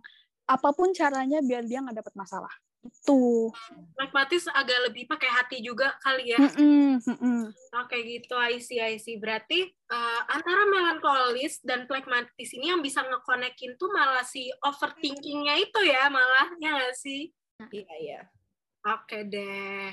apa 0.48 0.72
pun 0.72 0.96
caranya 0.96 1.44
biar 1.44 1.68
dia 1.68 1.84
nggak 1.84 2.00
dapat 2.00 2.16
masalah 2.16 2.54
itu 2.88 3.52
Plekmatis 3.98 4.48
agak 4.50 4.90
lebih 4.90 5.10
pakai 5.10 5.30
hati 5.30 5.58
juga 5.60 5.94
kali 6.06 6.32
ya. 6.32 6.40
Mm-mm, 6.40 7.02
mm-mm. 7.02 7.42
Oke 7.84 7.98
gitu, 8.06 8.38
I 8.38 8.62
see, 8.62 8.78
I 8.78 9.02
see. 9.02 9.18
Berarti 9.18 9.66
eh, 9.68 10.22
antara 10.30 10.70
melankolis 10.70 11.60
dan 11.66 11.90
plekmatis 11.90 12.50
ini 12.54 12.72
yang 12.72 12.82
bisa 12.86 13.02
ngekonekin 13.02 13.76
tuh 13.76 13.90
malah 13.90 14.22
si 14.22 14.48
overthinkingnya 14.62 15.58
itu 15.58 15.80
ya 15.86 16.08
malah, 16.14 16.54
ya 16.62 16.78
nggak 16.78 16.96
sih? 16.98 17.34
iya 17.74 17.94
iya. 17.98 18.22
Oke 18.86 19.26
deh. 19.28 19.92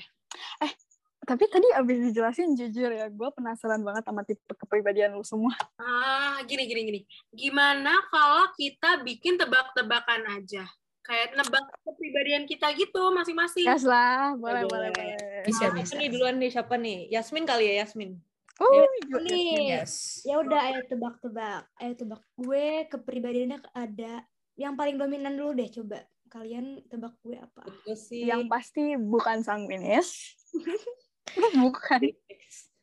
tapi 1.24 1.48
tadi 1.48 1.64
abis 1.72 2.12
dijelasin 2.12 2.52
jujur 2.52 2.92
ya 2.92 3.08
gue 3.08 3.28
penasaran 3.32 3.80
banget 3.80 4.04
sama 4.04 4.28
tipe 4.28 4.44
kepribadian 4.44 5.16
lu 5.16 5.24
semua 5.24 5.56
Ah, 5.80 6.36
gini, 6.44 6.68
gini, 6.68 6.80
gini. 6.84 7.00
Gimana 7.32 8.04
kalau 8.12 8.52
kita 8.52 9.00
bikin 9.00 9.40
tebak-tebakan 9.40 10.28
aja? 10.36 10.68
Kayak 11.04 11.37
nebak 11.37 11.64
kepribadian 11.84 12.44
kita 12.44 12.73
gitu 12.73 13.12
masing-masing. 13.12 13.62
Gas 13.62 13.84
lah 13.84 14.32
boleh 14.34 14.64
boleh 14.64 14.88
Boleh. 14.88 15.12
boleh 15.14 15.44
Bisa 15.44 15.68
Siapa 15.68 15.76
bisa. 15.76 15.94
nih 15.94 16.08
duluan 16.08 16.37
nih 16.37 16.50
siapa 16.50 16.75
nih? 16.75 16.99
Yasmin 17.08 17.44
kali 17.44 17.64
ya 17.68 17.84
Yasmin. 17.84 18.16
oh 18.56 18.87
Nih, 19.20 19.68
Yes. 19.75 20.23
ya 20.23 20.38
udah 20.38 20.61
ayo 20.64 20.80
tebak-tebak. 20.87 21.68
Ayo 21.76 21.92
tebak. 21.94 22.23
Gue 22.34 22.88
kepribadiannya 22.88 23.61
ada 23.70 24.25
yang 24.54 24.75
paling 24.75 24.96
dominan 24.96 25.34
dulu 25.34 25.52
deh 25.54 25.68
coba. 25.68 26.00
Kalian 26.26 26.82
tebak 26.87 27.14
gue 27.20 27.37
apa? 27.37 27.62
Betul 27.62 27.94
sih. 27.94 28.25
yang 28.25 28.49
pasti 28.49 28.96
bukan 28.96 29.42
sanguinis 29.42 30.34
bukan 31.61 32.00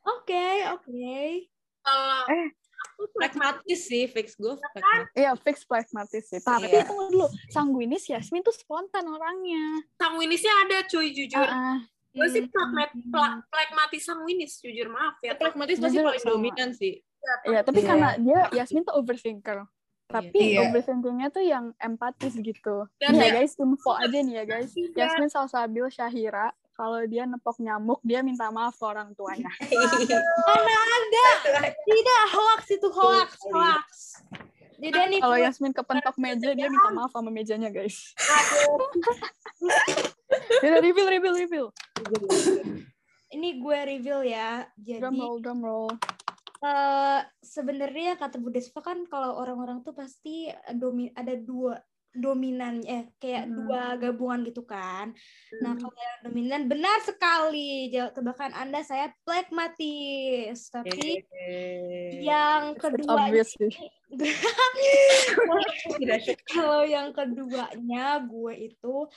Oke, 0.03 0.47
oke. 0.67 1.17
Kalau 1.81 2.21
Eh. 2.27 2.47
Pragmatis 3.11 3.79
sih 3.83 4.05
fix 4.05 4.35
gue 4.35 4.53
pragmatis. 4.53 5.09
Iya 5.13 5.31
fix 5.35 5.57
pragmatis 5.63 6.23
sih 6.25 6.39
tapi 6.39 6.67
Iya. 6.67 6.85
tunggu 6.85 7.09
dulu 7.09 7.27
sanguinis 7.47 8.03
Yasmin 8.05 8.41
tuh 8.41 8.51
spontan 8.51 9.05
orangnya 9.05 9.81
sanguinisnya 9.95 10.53
ada 10.59 10.77
cuy, 10.85 11.11
jujur. 11.11 11.41
Ah. 11.41 11.81
Gue 12.11 12.27
sih 12.27 12.41
Hmm. 12.41 12.51
plekmat, 12.51 12.89
pla- 13.07 13.39
plekmatis 13.47 14.03
sanguinis, 14.03 14.59
jujur 14.59 14.87
maaf 14.87 15.15
ya. 15.21 15.31
pragmatis 15.33 15.79
pasti 15.79 15.97
paling 15.97 16.19
sama. 16.19 16.31
dominan 16.33 16.69
sih. 16.71 16.99
Iya, 17.45 17.61
tapi 17.61 17.79
Iya. 17.79 17.87
karena 17.87 18.09
dia 18.17 18.39
Yasmin 18.53 18.83
tuh 18.83 18.95
overthinker. 18.95 19.63
Tapi 20.05 20.35
Iya. 20.51 20.67
overthinkingnya 20.67 21.31
tuh 21.31 21.39
yang 21.39 21.71
empatis 21.77 22.35
gitu. 22.35 22.83
Dan 22.99 23.15
nih 23.15 23.17
ya 23.17 23.25
ya- 23.25 23.35
guys, 23.39 23.55
info 23.55 23.91
aja 23.93 24.17
nih 24.19 24.35
ya 24.35 24.43
guys. 24.43 24.71
Iya. 24.73 24.91
Yasmin 24.97 25.31
Salsabil 25.31 25.87
Syahira, 25.87 26.51
kalau 26.81 26.97
dia 27.05 27.29
nepok 27.29 27.61
nyamuk, 27.61 28.01
dia 28.01 28.25
minta 28.25 28.49
maaf 28.49 28.73
ke 28.73 28.85
orang 28.89 29.13
tuanya. 29.13 29.53
Mana 30.49 30.73
ada? 30.97 31.27
Tidak, 31.77 32.21
hoax 32.33 32.61
itu 32.73 32.87
hoax, 32.89 33.29
hoax. 33.53 33.87
Jadi 34.81 34.97
nih 35.13 35.19
Kalau 35.21 35.37
Yasmin 35.37 35.77
kepentok 35.77 36.17
meja, 36.17 36.57
dia 36.57 36.65
minta 36.65 36.89
maaf 36.89 37.13
sama 37.13 37.29
mejanya 37.29 37.69
guys. 37.69 38.17
Dia 40.65 40.81
reveal, 40.85 41.05
reveal, 41.05 41.35
reveal. 41.37 41.67
ini 43.29 43.61
gue 43.61 43.77
reveal 43.85 44.25
ya. 44.25 44.65
Drum 44.73 45.13
Jadi 45.13 45.21
roll, 45.21 45.37
drum 45.37 45.61
roll. 45.61 45.89
eh 46.61 47.21
sebenarnya 47.41 48.17
kata 48.17 48.37
Bu 48.37 48.49
Despa 48.49 48.81
kan 48.85 49.05
kalau 49.05 49.37
orang-orang 49.37 49.81
tuh 49.85 49.93
pasti 49.97 50.49
domi 50.77 51.09
ada 51.13 51.33
dua 51.33 51.77
dominan 52.11 52.83
eh 52.83 53.07
kayak 53.17 53.47
Hmm. 53.47 53.55
dua 53.55 53.83
gabungan 53.95 54.43
gitu 54.43 54.63
kan. 54.63 55.15
Nah, 55.57 55.73
kalau 55.73 55.95
yang 55.95 56.19
dominan 56.25 56.61
benar 56.67 56.99
sekali. 57.01 57.87
Jawab 57.87 58.11
tebakan 58.11 58.51
Anda 58.51 58.83
saya 58.83 59.15
plekmatis. 59.23 60.67
Tapi 60.67 61.23
Yeay. 61.23 62.19
yang 62.21 62.75
It's 62.75 62.83
kedua 62.83 63.15
obvious 63.27 63.49
sih. 63.59 63.71
kalau 66.47 66.83
yang 66.83 67.15
keduanya 67.15 68.19
gue 68.19 68.53
itu 68.67 69.07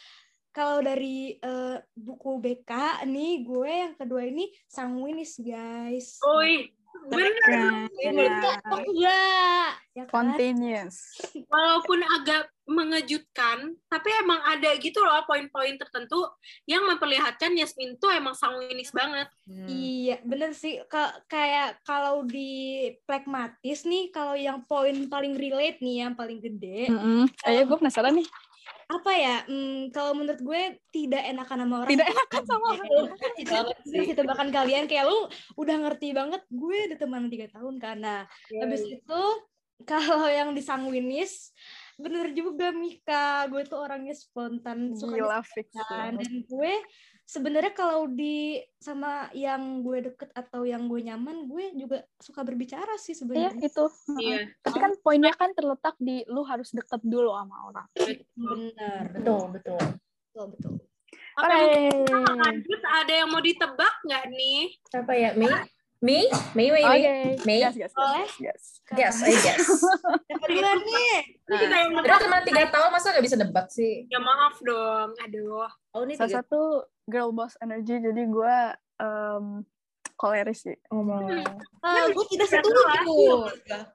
kalau 0.54 0.78
dari 0.78 1.34
eh, 1.34 1.76
buku 1.92 2.38
BK 2.38 2.70
nih 3.04 3.42
gue 3.42 3.70
yang 3.70 3.94
kedua 3.98 4.22
ini 4.22 4.46
sanguinis 4.70 5.42
guys. 5.42 6.22
Oi, 6.22 6.70
bener. 7.10 7.34
Nah, 7.50 7.90
Enggak, 8.70 9.70
ya 9.98 10.04
kan? 10.06 10.30
Walaupun 11.50 11.98
agak 12.06 12.53
mengejutkan, 12.64 13.76
tapi 13.92 14.08
emang 14.24 14.40
ada 14.40 14.72
gitu 14.80 15.04
loh 15.04 15.20
poin-poin 15.28 15.76
tertentu 15.76 16.16
yang 16.64 16.80
memperlihatkan 16.88 17.52
Yasmin 17.52 18.00
tuh 18.00 18.08
emang 18.08 18.32
sanguinis 18.32 18.88
banget. 18.88 19.28
Hmm. 19.44 19.68
Iya, 19.68 20.24
bener 20.24 20.56
sih. 20.56 20.80
Ka- 20.88 21.20
kayak 21.28 21.84
kalau 21.84 22.24
di 22.24 22.88
plekmatis 23.04 23.84
nih, 23.84 24.08
kalau 24.08 24.32
yang 24.32 24.64
poin 24.64 24.96
paling 25.12 25.36
relate 25.36 25.84
nih, 25.84 26.08
yang 26.08 26.16
paling 26.16 26.40
gede, 26.40 26.88
Mm-mm. 26.88 27.28
Ayo, 27.44 27.68
gue 27.68 27.76
penasaran 27.76 28.16
nih. 28.16 28.28
apa 28.84 29.12
ya? 29.16 29.36
Hmm, 29.48 29.88
kalau 29.92 30.12
menurut 30.12 30.40
gue 30.40 30.76
tidak 30.92 31.24
enakan 31.24 31.64
sama 31.64 31.74
orang. 31.84 31.90
Tidak 31.92 32.08
enakan 32.08 32.42
sama 32.44 32.66
orang. 32.76 32.88
itu 33.40 33.52
sih. 33.88 34.04
sih 34.08 34.16
tebakan 34.16 34.48
kalian 34.52 34.84
kayak 34.84 35.08
lu 35.08 35.28
udah 35.56 35.76
ngerti 35.88 36.12
banget 36.12 36.44
gue 36.52 36.78
udah 36.92 36.98
teman 37.00 37.28
tiga 37.32 37.48
tahun 37.48 37.80
karena 37.80 38.28
habis 38.60 38.84
itu 38.84 39.22
kalau 39.82 40.28
yang 40.28 40.52
di 40.54 40.62
sanguinis 40.62 41.50
bener 41.94 42.34
juga 42.34 42.74
Mika 42.74 43.46
gue 43.46 43.62
tuh 43.64 43.78
orangnya 43.78 44.14
spontan 44.16 44.92
suka 44.98 45.14
Gila, 45.14 45.38
dan 46.18 46.42
gue 46.44 46.72
sebenarnya 47.24 47.72
kalau 47.72 48.04
di 48.10 48.60
sama 48.76 49.32
yang 49.32 49.80
gue 49.80 50.12
deket 50.12 50.28
atau 50.36 50.68
yang 50.68 50.84
gue 50.90 51.00
nyaman, 51.00 51.48
gue 51.48 51.72
juga 51.72 52.04
suka 52.20 52.44
berbicara 52.44 53.00
sih 53.00 53.16
Iya, 53.16 53.20
sebenarnya. 53.24 53.64
itu. 53.64 53.84
Iya. 54.20 54.38
Tapi 54.60 54.76
kan 54.76 54.92
poinnya 55.00 55.32
kan 55.32 55.50
terletak 55.56 55.96
di 55.96 56.20
lu 56.28 56.44
harus 56.44 56.68
deket 56.74 57.00
dulu 57.00 57.32
sama 57.32 57.56
orang. 57.72 57.86
Benar, 58.36 59.02
Betul 59.16 59.42
betul. 59.56 59.80
betul, 60.34 60.46
betul. 60.52 60.72
Oke, 61.34 61.58
kita 62.06 62.32
lanjut. 62.38 62.80
Ada 63.02 63.12
yang 63.24 63.28
mau 63.32 63.42
ditebak 63.42 63.94
nggak 64.06 64.24
nih? 64.30 64.60
Apa 64.94 65.12
ya? 65.18 65.30
Mei? 65.34 65.50
Mei? 65.98 66.28
Mei, 66.52 66.68
Mei, 66.68 66.82
Oke. 66.82 66.92
Mei? 66.92 67.36
Mei? 67.44 67.58
Yes, 67.60 67.74
yes, 67.74 67.92
yes, 67.92 68.30
yes. 68.38 68.62
Yes, 68.92 69.14
I 69.20 69.32
guess. 69.34 69.66
Siapa 70.26 70.44
duluan 70.44 70.78
nih? 70.78 71.16
Ini 71.44 71.56
kita 71.56 71.74
yang 71.74 71.90
Udah 71.92 72.02
nebak. 72.04 72.20
cuma 72.20 72.38
tiga 72.44 72.64
tahun, 72.68 72.88
masa 72.90 73.06
nggak 73.10 73.24
bisa 73.24 73.36
nebak 73.36 73.66
sih? 73.68 74.04
Ya 74.06 74.20
maaf 74.20 74.60
dong. 74.60 75.16
Aduh. 75.18 75.64
Oh 75.90 76.02
ini 76.04 76.14
Salah 76.14 76.28
tiga. 76.28 76.38
satu 76.44 76.60
girl 77.04 77.30
boss 77.30 77.56
energy, 77.58 77.96
jadi 77.96 78.22
gue 78.22 78.56
um, 79.00 79.64
koleris 80.14 80.60
sih. 80.62 80.76
Ngomong. 80.88 81.40
Ah, 81.80 82.04
gue 82.06 82.24
tidak 82.28 82.48
Satu 82.52 82.68
setuju. 82.68 83.16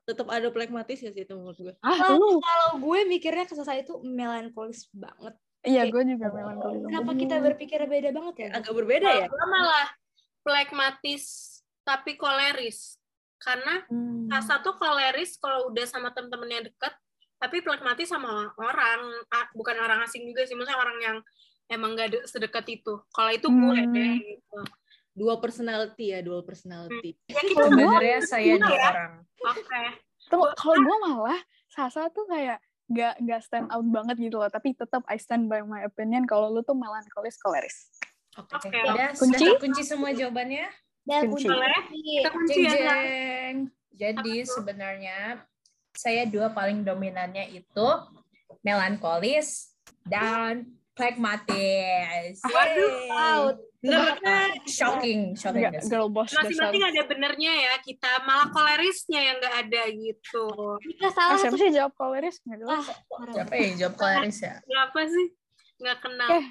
Tetap 0.03 0.27
ada 0.27 0.47
plekmatis 0.49 0.99
ya 0.99 1.13
sih 1.13 1.23
itu 1.23 1.33
menurut 1.33 1.57
gue. 1.57 1.73
Ah, 1.79 1.93
Kalau 1.95 2.17
lu? 2.17 2.29
kalau 2.39 2.69
gue 2.81 2.99
mikirnya 3.05 3.45
kesasa 3.45 3.77
itu 3.77 4.01
melankolis 4.01 4.89
banget. 4.89 5.37
Iya, 5.61 5.91
gue 5.91 6.01
juga 6.07 6.31
melankoli. 6.31 6.87
Kenapa 6.87 7.11
kita 7.13 7.35
berpikir 7.37 7.79
beda 7.83 8.09
banget 8.09 8.35
ya? 8.39 8.49
Agak 8.57 8.73
berbeda 8.73 9.05
ya. 9.05 9.27
Gue 9.27 9.45
malah 9.45 9.87
plekmatis 10.41 11.58
tapi 11.89 12.13
koleris. 12.13 13.01
Karena 13.41 13.81
Hmm. 13.89 14.29
salah 14.29 14.45
satu 14.45 14.77
koleris 14.77 15.41
kalau 15.41 15.73
udah 15.73 15.85
sama 15.89 16.13
temen-temennya 16.13 16.69
deket, 16.69 16.93
tapi 17.39 17.63
plekmatis 17.63 18.11
sama 18.11 18.51
orang, 18.53 18.99
bukan 19.55 19.75
orang 19.79 20.03
asing 20.05 20.27
juga 20.27 20.45
sih, 20.45 20.53
maksudnya 20.53 20.77
orang 20.77 20.97
yang 20.99 21.17
emang 21.65 21.95
gak 21.95 22.13
de- 22.13 22.25
sedekat 22.27 22.67
itu. 22.69 22.99
Kalau 23.09 23.31
itu 23.31 23.47
gue 23.47 23.79
Hmm. 23.79 23.93
deh, 23.95 24.13
gitu. 24.37 24.59
Dua 25.15 25.39
personality 25.39 26.13
ya, 26.13 26.19
dua 26.21 26.45
personality. 26.45 27.15
Ya 27.25 27.41
kita 27.41 27.63
Sebenarnya 27.65 28.19
saya 28.21 28.53
ya. 28.53 28.61
orang. 28.61 29.13
oke. 29.41 29.81
Tunggu, 30.29 30.47
kalau 30.53 30.77
gue 30.77 30.97
malah 31.01 31.41
Sasa 31.69 32.09
tuh 32.09 32.25
kayak 32.25 32.57
gak, 32.89 33.21
gak 33.21 33.41
stand 33.45 33.69
out 33.69 33.85
banget 33.85 34.17
gitu 34.17 34.41
loh, 34.41 34.49
tapi 34.49 34.73
tetap 34.73 35.05
I 35.05 35.21
stand 35.21 35.45
by 35.45 35.61
my 35.61 35.85
opinion 35.85 36.25
kalau 36.25 36.49
lu 36.49 36.65
tuh 36.65 36.73
melankolis 36.73 37.37
koleris. 37.37 37.93
Oke. 38.35 38.57
Oke. 38.57 38.73
Udah, 38.73 39.13
Kunci? 39.13 39.37
sudah 39.37 39.61
kunci 39.61 39.83
semua 39.85 40.09
jawabannya? 40.09 40.65
Dan 41.09 41.23
Kunci. 41.25 41.47
Kita 41.49 42.29
kunci 42.29 42.59
Jeng 42.61 42.69
ya. 42.69 42.93
Jeng. 42.93 43.55
Jadi 43.97 44.35
sebenarnya 44.45 45.41
saya 45.91 46.23
dua 46.23 46.53
paling 46.53 46.85
dominannya 46.85 47.49
itu 47.51 47.87
melankolis 48.61 49.73
dan 50.05 50.69
pragmatis. 50.93 52.39
Waduh, 52.45 52.93
Out. 53.09 53.57
Bener. 53.79 54.19
Shocking, 54.67 55.39
shocking. 55.39 55.71
Gak, 55.71 55.87
girl 55.87 56.11
boss. 56.11 56.35
Masing-masing 56.35 56.83
ada 56.83 57.01
benernya 57.07 57.53
ya, 57.55 57.73
kita 57.79 58.27
malah 58.27 58.51
kolerisnya 58.51 59.23
yang 59.23 59.35
nggak 59.39 59.55
ada 59.65 59.83
gitu. 59.87 60.45
Kita 60.83 61.07
Ah, 61.07 61.11
salah 61.15 61.37
siapa 61.39 61.55
satu. 61.55 61.63
sih 61.63 61.69
jawab 61.71 61.93
koleris? 61.95 62.43
Nggak 62.43 62.59
jelas. 62.59 62.85
Ah. 62.91 63.31
Siapa 63.31 63.53
yang 63.55 63.73
jawab 63.79 63.95
koleris 63.95 64.37
ya? 64.43 64.55
Kenapa 64.59 64.99
sih? 65.07 65.27
Nggak 65.79 65.97
kenal. 66.03 66.29
Eh. 66.35 66.45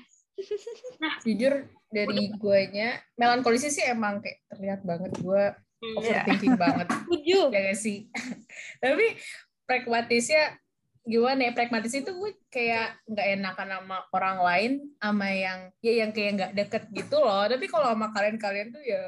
Jujur 1.24 1.54
dari 1.88 2.32
guanya, 2.36 3.00
melankolisnya 3.16 3.72
sih 3.72 3.84
emang 3.86 4.20
kayak 4.20 4.38
terlihat 4.52 4.80
banget 4.84 5.12
gue 5.18 5.44
Hmm. 5.78 5.94
overthinking 5.94 6.58
banget. 6.58 6.86
Setuju. 7.06 7.54
ya 7.54 7.60
gak 7.70 7.78
sih? 7.78 8.10
Tapi 8.82 9.14
pragmatisnya 9.62 10.58
gimana 11.06 11.46
ya? 11.46 11.52
Pragmatis 11.54 11.94
itu 11.94 12.10
gue 12.10 12.34
kayak 12.50 12.98
nggak 13.06 13.26
enakan 13.38 13.68
sama 13.78 13.96
orang 14.10 14.38
lain, 14.42 14.72
sama 14.98 15.30
yang 15.30 15.70
ya 15.78 16.02
yang 16.02 16.10
kayak 16.10 16.30
nggak 16.34 16.52
deket 16.58 16.82
gitu 16.90 17.22
loh. 17.22 17.46
Tapi 17.46 17.70
kalau 17.70 17.94
sama 17.94 18.10
kalian-kalian 18.10 18.74
tuh 18.74 18.82
ya 18.82 19.02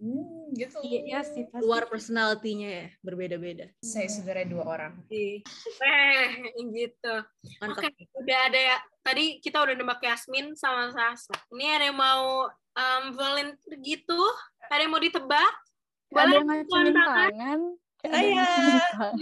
hmm, 0.00 0.54
gitu. 0.56 0.78
Iya 0.82 1.20
sih 1.22 1.46
pasti. 1.50 1.64
Luar 1.64 1.86
personality-nya 1.86 2.68
ya, 2.70 2.86
berbeda-beda. 3.02 3.66
Saya 3.84 4.08
sebenarnya 4.10 4.48
dua 4.50 4.64
orang. 4.64 4.92
Sih. 5.06 5.42
Eh, 5.80 6.24
gitu. 6.74 7.14
Mantap. 7.62 7.88
Oke, 7.88 8.08
udah 8.18 8.38
ada 8.50 8.60
ya. 8.60 8.76
Tadi 9.04 9.38
kita 9.44 9.60
udah 9.60 9.74
nembak 9.76 10.00
Yasmin 10.00 10.56
sama 10.56 10.90
Sasa. 10.90 11.36
Ini 11.52 11.66
ada 11.76 11.84
yang 11.92 11.98
mau 11.98 12.48
um, 12.50 13.04
volunteer 13.14 13.74
gitu? 13.84 14.20
Ada 14.70 14.80
yang 14.86 14.92
mau 14.92 15.02
ditebak? 15.02 15.54
Ada 16.14 16.40
Boleh 16.40 16.40
yang 16.40 16.94
tangan? 16.96 17.60
Ada 18.04 18.16
Saya. 18.16 18.28
yang 18.28 18.46
tangan. 18.46 19.12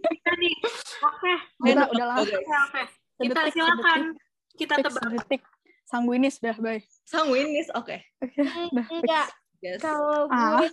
Kita 0.00 0.32
nih. 0.38 0.54
Oke, 1.00 1.34
Udah, 1.64 1.86
udah 1.90 2.06
lah. 2.06 2.16
oke, 2.22 2.36
oke. 2.36 2.82
Kita 3.20 3.40
silakan. 3.52 4.00
Kita 4.56 4.74
tebak. 4.80 5.04
detik. 5.16 5.42
Sanguinis 5.90 6.38
dah, 6.38 6.54
bye. 6.54 6.78
Sanguinis, 7.02 7.66
oke. 7.74 7.98
Dah, 7.98 8.86
fix. 8.86 9.02
Enggak. 9.02 9.26
Yes. 9.60 9.78
Kalau 9.78 10.26
Ah. 10.26 10.58
gue 10.58 10.68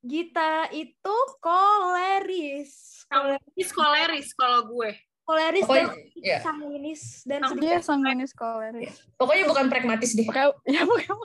Gita 0.00 0.64
itu 0.70 1.16
koleris. 1.38 3.04
Ini 3.50 3.62
koleris 3.68 4.32
kalau 4.32 4.64
gue. 4.68 4.90
Koleris 5.22 5.60
Pokoknya, 5.60 5.86
dan 5.92 5.98
ya. 6.16 6.38
sanguinis 6.40 7.02
dan 7.22 7.40
sedikit 7.44 7.60
Dia 7.60 7.76
sanguinis 7.82 8.32
koleris. 8.32 8.94
Pokoknya 9.12 9.44
bukan 9.44 9.68
pragmatis 9.68 10.14
deh. 10.14 10.24
Oke, 10.24 10.40
ya 10.64 10.80
pokoknya. 10.82 11.12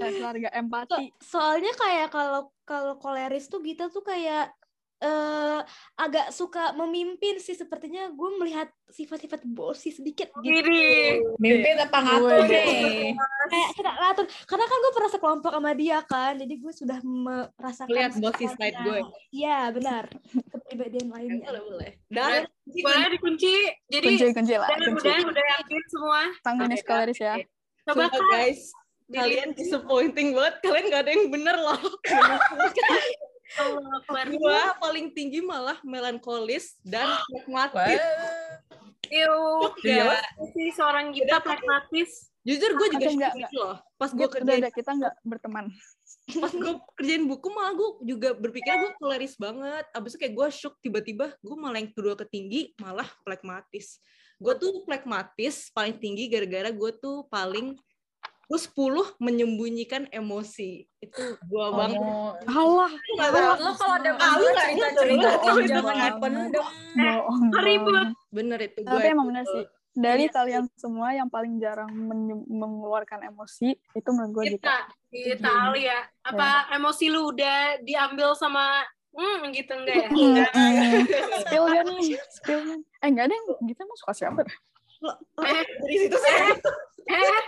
Keluarga 0.00 0.48
empati. 0.50 1.12
soalnya 1.20 1.70
kayak 1.72 2.08
kalau 2.08 2.48
kalau 2.64 2.96
koleris 2.96 3.46
tuh 3.46 3.60
Gita 3.60 3.86
tuh 3.86 4.02
kayak 4.02 4.50
eh 5.00 5.60
agak 5.96 6.28
suka 6.28 6.72
memimpin 6.72 7.36
sih 7.36 7.52
sepertinya 7.52 8.08
gue 8.08 8.30
melihat 8.36 8.68
sifat-sifat 8.86 9.44
bossy 9.44 9.88
sedikit 9.88 10.28
gitu 10.36 10.60
Gini. 10.60 11.16
Mimpin 11.36 11.76
apa 11.78 11.98
ngatur 11.98 12.44
nih? 12.44 13.16
kayak 13.48 13.68
kita 13.74 13.90
ngatur 13.90 14.24
karena 14.44 14.64
kan 14.64 14.76
gue 14.78 14.92
pernah 14.92 15.10
sekelompok 15.10 15.52
sama 15.52 15.72
dia 15.72 15.98
kan 16.02 16.36
jadi 16.36 16.54
gue 16.54 16.72
sudah 16.72 16.98
merasakan 17.00 17.88
Lihat 17.88 18.12
sifatnya. 18.12 18.50
side 18.54 18.76
gue. 18.78 19.00
iya 19.32 19.72
benar 19.72 20.04
kepribadian 20.50 21.08
lainnya 21.08 21.48
Boleh, 21.48 21.62
boleh. 21.64 21.90
Dan 22.06 22.44
Boleh 22.70 23.08
dikunci. 23.10 23.52
Jadi 23.88 24.04
Kunci, 24.06 24.24
kunci 24.30 24.54
lah. 24.54 24.68
udah, 24.68 24.88
Kunci. 24.94 25.08
udah, 25.08 25.26
udah 25.26 25.44
yakin 25.58 25.82
semua. 25.90 26.20
Sanguinis 26.38 26.82
koleris 26.84 27.18
ya. 27.18 27.34
Coba 27.82 28.06
guys, 28.30 28.70
kalian 29.08 29.56
disappointing 29.58 30.30
banget. 30.30 30.54
Kalian 30.62 30.84
gak 30.86 31.02
ada 31.02 31.10
yang 31.10 31.24
bener 31.28 31.56
loh. 31.58 31.80
Gua 34.38 34.78
paling 34.78 35.10
tinggi 35.10 35.42
malah 35.42 35.78
melankolis 35.82 36.78
dan 36.86 37.06
pragmatis. 37.30 38.00
Iu. 39.10 39.74
Ya, 39.82 40.22
Si 40.54 40.70
seorang 40.70 41.10
Gita 41.10 41.42
pragmatis. 41.42 42.30
jujur 42.40 42.72
gue 42.72 42.88
juga 42.96 43.08
enggak, 43.12 43.32
shock 43.36 43.52
loh. 43.52 43.76
Pas 44.00 44.10
gue 44.16 44.28
kerjain, 44.32 44.64
udah, 44.64 44.72
kita 44.72 44.90
nggak 44.96 45.14
berteman. 45.28 45.66
pas 46.42 46.52
gue 46.54 46.74
kerjain 46.96 47.24
buku 47.28 47.48
malah 47.52 47.74
gue 47.76 47.90
juga 48.16 48.32
berpikir 48.32 48.72
gue 48.80 48.92
koleris 48.96 49.36
banget. 49.36 49.84
Abis 49.92 50.16
itu 50.16 50.24
kayak 50.24 50.34
gue 50.38 50.46
shock 50.48 50.74
tiba-tiba 50.80 51.36
gue 51.36 51.56
malah 51.58 51.82
yang 51.82 51.92
kedua 51.92 52.16
ketinggi 52.16 52.72
malah 52.80 53.04
pragmatis. 53.26 54.00
Gue 54.40 54.56
tuh 54.56 54.88
pragmatis 54.88 55.68
paling 55.74 56.00
tinggi 56.00 56.32
gara-gara 56.32 56.72
gue 56.72 56.90
tuh 56.96 57.28
paling 57.28 57.76
terus 58.50 58.66
10 58.66 59.14
menyembunyikan 59.22 60.10
emosi. 60.10 60.82
Itu 60.98 61.38
banget. 61.46 62.02
Oh, 62.02 62.34
Allah, 62.50 62.90
lo 63.62 63.70
kalau 63.78 63.94
ada 63.94 64.10
Ah, 64.18 64.34
tuh 64.34 64.50
lu 65.54 65.62
jangan 65.62 65.94
dipendem. 66.10 66.50
banget. 66.58 68.08
Bener 68.28 68.58
itu 68.60 68.80
gue. 68.82 68.90
Tapi 68.90 69.06
emang 69.06 69.30
bener 69.30 69.46
sih. 69.46 69.64
Dari 69.90 70.26
Iya. 70.26 70.34
kalian 70.34 70.64
semua 70.74 71.10
yang 71.10 71.26
paling 71.26 71.58
jarang 71.58 71.90
mengeluarkan 72.46 73.26
emosi, 73.26 73.74
itu 73.74 74.08
menurut 74.10 74.30
gue 74.32 74.44
gitu. 74.54 74.62
Kita. 74.62 74.76
Kita 75.10 75.50
Ali 75.66 75.86
ya. 75.86 76.00
Apa 76.22 76.74
emosi 76.74 77.06
lu 77.06 77.30
udah 77.30 77.78
diambil 77.80 78.34
sama 78.34 78.82
hmm 79.10 79.50
gitu 79.50 79.74
enggak 79.74 79.96
ya? 79.96 80.08
Mm-mm. 80.08 81.02
Spill 81.42 81.64
gak 81.66 81.82
nih? 81.86 82.14
Spill 82.30 82.60
gak? 82.62 82.78
Eh 82.98 83.08
enggak 83.10 83.26
deh, 83.26 83.38
kita 83.66 83.82
mau 83.82 83.98
suka 83.98 84.14
siapa? 84.14 84.42
Eh, 85.42 85.62
Dari 85.66 85.96
situ 85.96 86.14
saya 86.14 86.54
eh, 87.10 87.42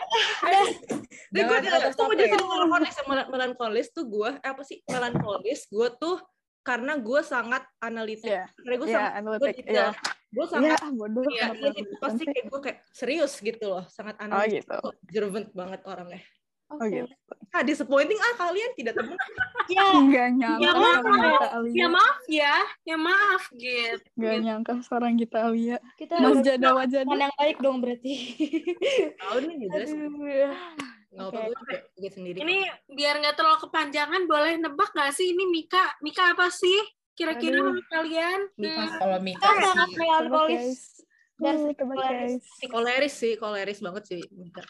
Dan 1.32 1.48
gue 1.48 1.58
Jangan 1.64 1.90
tuh 1.96 2.04
gue 2.12 2.16
jadi 2.20 2.36
melankolis 2.36 2.96
Mel- 3.08 3.28
melankolis 3.32 3.86
tuh 3.96 4.04
gue 4.04 4.30
eh, 4.36 4.50
apa 4.52 4.62
sih? 4.62 4.84
Melankolis 4.84 5.60
gue 5.64 5.88
tuh 5.96 6.16
karena 6.62 6.92
gue 7.00 7.20
sangat 7.24 7.64
analitik. 7.80 8.28
Iya, 8.30 8.44
karena 8.54 8.74
gue 8.76 8.86
iya, 8.86 8.94
sangat 8.94 9.10
gue 9.10 9.18
analitik. 9.18 9.54
detail. 9.58 9.72
Iya, 9.72 9.88
gue 10.28 10.44
iya, 10.44 10.52
sangat 10.52 10.78
ah, 10.78 10.90
bodoh. 10.92 11.22
Iya, 11.24 11.46
kenapa 11.48 11.56
ini 11.56 11.80
harus 11.82 11.98
pasti 11.98 12.22
kayak 12.28 12.44
gue 12.46 12.60
kayak 12.60 12.78
serius 12.92 13.32
gitu 13.40 13.64
loh. 13.66 13.84
Sangat 13.88 14.14
Oh 14.20 14.24
analitik. 14.28 14.62
gitu. 14.62 14.76
observant 14.78 15.48
banget 15.56 15.80
orangnya. 15.88 16.22
Oh 16.72 16.88
gitu. 16.88 17.04
ah 17.52 17.60
disappointing 17.60 18.16
ah 18.16 18.48
kalian 18.48 18.72
tidak 18.72 18.96
temen. 18.96 19.12
Ya. 19.68 19.84
Enggak 20.00 20.28
nyangka 20.40 20.64
Ya, 20.64 20.72
maaf. 20.72 21.02
kita 21.04 21.48
ya 21.68 21.86
maaf 21.92 22.20
ya. 22.32 22.54
Ya 22.88 22.96
maaf 22.96 23.42
gitu. 23.52 24.04
Enggak 24.16 24.36
nyangka 24.40 24.72
seorang 24.80 25.14
kita 25.20 25.38
Alia. 25.48 25.76
kita 26.00 26.16
harus 26.16 26.40
wajada. 26.40 27.04
teman 27.04 27.20
yang 27.28 27.34
baik 27.36 27.56
dong 27.60 27.76
berarti. 27.84 28.14
Tahu 29.20 29.36
nih 29.48 29.56
ya. 29.56 29.68
jelas 29.68 29.90
Oke. 31.12 31.52
gue 31.94 32.08
sendiri 32.08 32.36
Ini 32.40 32.58
biar 32.88 33.20
nggak 33.20 33.36
terlalu 33.36 33.58
kepanjangan, 33.68 34.22
boleh 34.24 34.56
nebak 34.56 34.90
nggak 34.92 35.12
sih 35.12 35.36
ini 35.36 35.44
Mika? 35.44 35.92
Mika 36.00 36.32
apa 36.32 36.48
sih? 36.48 36.80
Kira-kira 37.12 37.60
menurut 37.60 37.84
kalian? 37.86 38.48
Mika. 38.56 38.80
Hmm. 38.80 38.96
Kalau 38.96 39.18
Mika 39.20 39.44
kita 39.44 39.60
sangat 39.62 39.90
melankolis 39.94 40.72
dan 41.36 41.56
Uh, 41.58 41.74
koleris. 41.74 42.38
guys. 42.38 42.70
koleris 42.70 43.14
sih 43.18 43.32
koleris 43.34 43.78
banget 43.82 44.04
sih 44.06 44.22
Bentar. 44.30 44.64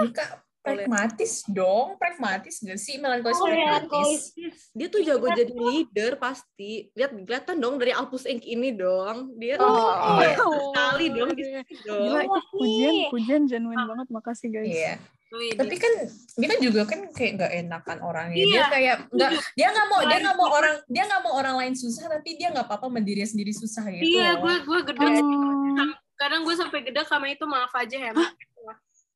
Mika 0.00 0.26
Pragmatis 0.58 1.46
dong, 1.48 1.96
pragmatis 1.96 2.60
gak 2.60 2.76
sih? 2.76 3.00
Melankolis 3.00 3.40
Oh, 3.40 3.46
pragmatis. 3.46 4.36
Dia 4.74 4.88
tuh 4.90 5.00
jago 5.00 5.30
jadi 5.30 5.48
leader 5.48 6.20
pasti. 6.20 6.92
Lihat 6.92 7.14
kelihatan 7.14 7.56
dong 7.56 7.80
dari 7.80 7.94
Alpus 7.94 8.28
Inc 8.28 8.44
ini 8.44 8.76
dong. 8.76 9.32
Dia 9.38 9.56
Oh, 9.56 10.20
iya, 10.20 10.36
oh, 10.42 10.74
sekali 10.74 11.06
dong 11.08 11.30
di 11.32 11.42
iya. 11.46 11.62
situ 11.64 11.88
Gila, 11.88 12.20
dong. 12.20 12.26
itu 12.26 12.40
pujian, 12.52 12.92
pujian 13.08 13.42
genuine 13.48 13.84
banget. 13.86 14.06
Makasih 14.12 14.48
guys. 14.52 14.68
Iya. 14.68 14.94
Wih, 15.28 15.52
Tapi 15.52 15.76
kan 15.76 15.92
dia 16.40 16.48
kan 16.48 16.58
juga 16.64 16.80
kan 16.88 17.00
kayak 17.12 17.32
nggak 17.36 17.52
enakan 17.60 17.98
orangnya. 18.00 18.40
Dia 18.40 18.48
Iya. 18.48 18.64
kayak 18.72 18.96
nggak 19.12 19.30
dia 19.52 19.68
nggak 19.68 19.86
mau 19.92 20.00
dia 20.00 20.18
nggak 20.24 20.36
mau 20.40 20.48
orang 20.48 20.74
dia 20.88 21.02
nggak 21.04 21.20
mau 21.20 21.32
orang 21.36 21.54
lain 21.60 21.74
susah 21.76 22.04
tapi 22.08 22.40
dia 22.40 22.48
nggak 22.48 22.64
apa-apa 22.64 22.88
mendiri 22.88 23.20
sendiri 23.28 23.52
susah 23.52 23.84
gitu. 23.92 24.08
Iya, 24.08 24.40
loh. 24.40 24.48
gue 24.48 24.54
gue 24.64 24.80
gedek. 24.88 25.20
Oh, 25.20 25.92
Kadang 26.18 26.42
gue 26.48 26.54
sampai 26.56 26.80
gedek 26.80 27.06
sama 27.06 27.28
itu 27.28 27.44
maaf 27.44 27.70
aja 27.76 27.96
ya. 28.08 28.12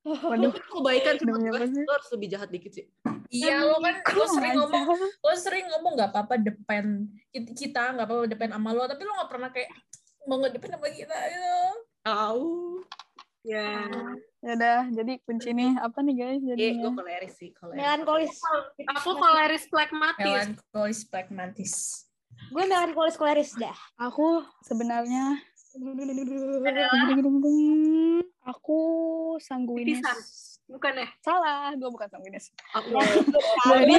Waduh. 0.02 0.50
Tapi 0.50 0.58
kebaikan 0.66 1.14
sih 1.14 1.26
gue, 1.30 1.86
lo 1.86 1.92
harus 1.94 2.10
lebih 2.12 2.28
jahat 2.28 2.48
dikit 2.52 2.72
sih. 2.74 2.86
Iya 3.32 3.64
lo 3.64 3.80
kan 3.80 4.04
lo 4.04 4.24
sering 4.28 4.54
ngomong 4.60 4.84
lo 5.00 5.32
sering 5.38 5.64
ngomong 5.72 5.92
nggak 5.96 6.10
apa-apa 6.12 6.36
depan 6.36 7.08
kita 7.32 7.96
nggak 7.96 8.04
apa-apa 8.04 8.28
depan 8.28 8.52
sama 8.52 8.70
lo 8.76 8.84
tapi 8.84 9.00
lo 9.08 9.16
nggak 9.16 9.30
pernah 9.32 9.48
kayak 9.48 9.70
mau 10.28 10.36
ngedepan 10.44 10.76
sama 10.76 10.88
kita 10.92 11.16
gitu. 11.16 11.56
Ya. 13.42 13.90
Ya 14.42 14.52
udah, 14.58 14.80
jadi 14.90 15.18
kunci 15.22 15.50
nih 15.54 15.78
apa 15.78 15.98
nih 16.02 16.14
guys 16.18 16.42
Iya, 16.42 16.54
gue 16.54 16.54
jadinya? 16.54 16.90
koleris 16.94 17.34
sih. 17.38 17.50
Koleris. 17.54 17.78
Melankolis. 17.78 18.34
Aku 18.98 19.10
koleris 19.18 19.64
plekmatis. 19.66 20.26
Melankolis 20.26 21.00
pragmatis. 21.06 21.74
Gue 22.50 22.64
melankolis 22.66 23.14
koleris 23.18 23.54
dah. 23.58 23.74
Aku 23.98 24.42
sebenarnya 24.66 25.38
aku 28.46 28.78
sangguinis. 29.38 30.02
Bukan 30.70 30.92
ya? 30.96 31.08
Salah, 31.22 31.74
gue 31.74 31.90
bukan 31.90 32.08
sangguinis. 32.10 32.50
Aku 32.78 32.94
Jadi 33.78 33.94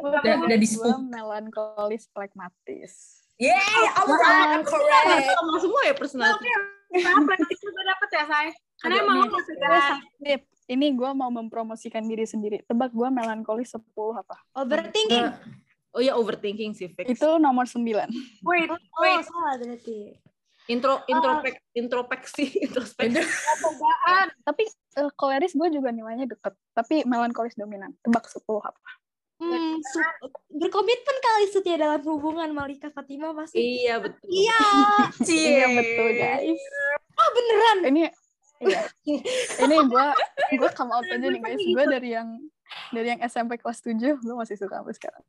Udah, 0.00 0.34
udah 0.44 0.58
di 0.60 0.68
gue 0.68 0.94
melankolis 1.08 2.08
pragmatis. 2.12 3.25
Yeah, 3.36 3.92
alright, 4.00 4.56
I'm 4.56 4.64
correct. 4.64 5.28
sama 5.28 5.56
semua 5.60 5.80
ya 5.84 5.94
personality. 5.94 6.48
Apa 6.96 7.32
itu 7.36 7.64
udah 7.68 7.84
dapet 7.92 8.08
ya, 8.08 8.24
Say? 8.24 8.48
Karena 8.80 8.96
emang 9.04 9.28
lo 9.28 9.40
segera 9.44 10.00
Nip, 10.20 10.42
ini 10.68 10.86
gue 10.96 11.10
mau 11.12 11.28
mempromosikan 11.28 12.04
diri 12.04 12.24
sendiri. 12.24 12.64
Tebak 12.64 12.96
gue 12.96 13.08
melankolis 13.12 13.76
10 13.76 13.84
apa? 14.16 14.36
Overthinking. 14.56 15.28
Oh 15.92 16.00
ya 16.00 16.12
overthinking 16.16 16.72
sih 16.72 16.88
fix. 16.92 17.08
Itu 17.12 17.36
nomor 17.36 17.64
9. 17.68 17.80
wait, 17.84 18.68
Oh, 18.68 18.80
wait. 19.00 19.24
salah 19.24 19.56
berarti. 19.56 20.16
intro 20.66 20.98
intropek 21.06 21.62
introspeksi 21.80 22.44
introspeksi. 22.58 23.22
Apaan? 23.22 24.28
Tapi 24.42 24.66
eh, 24.98 25.10
koleris 25.14 25.54
gue 25.54 25.68
juga 25.70 25.92
nilainya 25.92 26.26
deket. 26.26 26.52
Tapi 26.72 27.04
melankolis 27.04 27.54
dominan. 27.54 27.92
Tebak 28.00 28.26
10 28.28 28.40
apa? 28.60 28.88
Hmm, 29.36 29.76
su- 29.84 30.16
berkomitmen 30.48 31.16
kali 31.20 31.44
setia 31.52 31.76
dalam 31.76 32.00
hubungan 32.00 32.48
Malika 32.56 32.88
Fatima 32.88 33.36
pasti. 33.36 33.84
Iya 33.84 34.00
betul. 34.00 34.24
Iya. 34.24 34.58
Iya 35.28 35.66
betul 35.76 36.08
guys. 36.16 36.62
Oh 37.12 37.28
beneran. 37.36 37.78
Ini 37.92 38.00
iya. 38.64 38.80
Ini 39.68 39.76
gue 39.84 40.06
gue 40.56 40.70
come 40.72 40.92
out 40.92 41.04
aja 41.04 41.20
nih 41.20 41.40
guys. 41.40 41.60
Gue 41.60 41.84
dari 41.84 42.16
yang 42.16 42.28
dari 42.90 43.08
yang 43.12 43.20
SMP 43.22 43.60
kelas 43.60 43.84
7 43.84 43.94
gue 44.16 44.34
masih 44.34 44.56
suka 44.56 44.80
sampai 44.80 44.96
sekarang. 44.96 45.22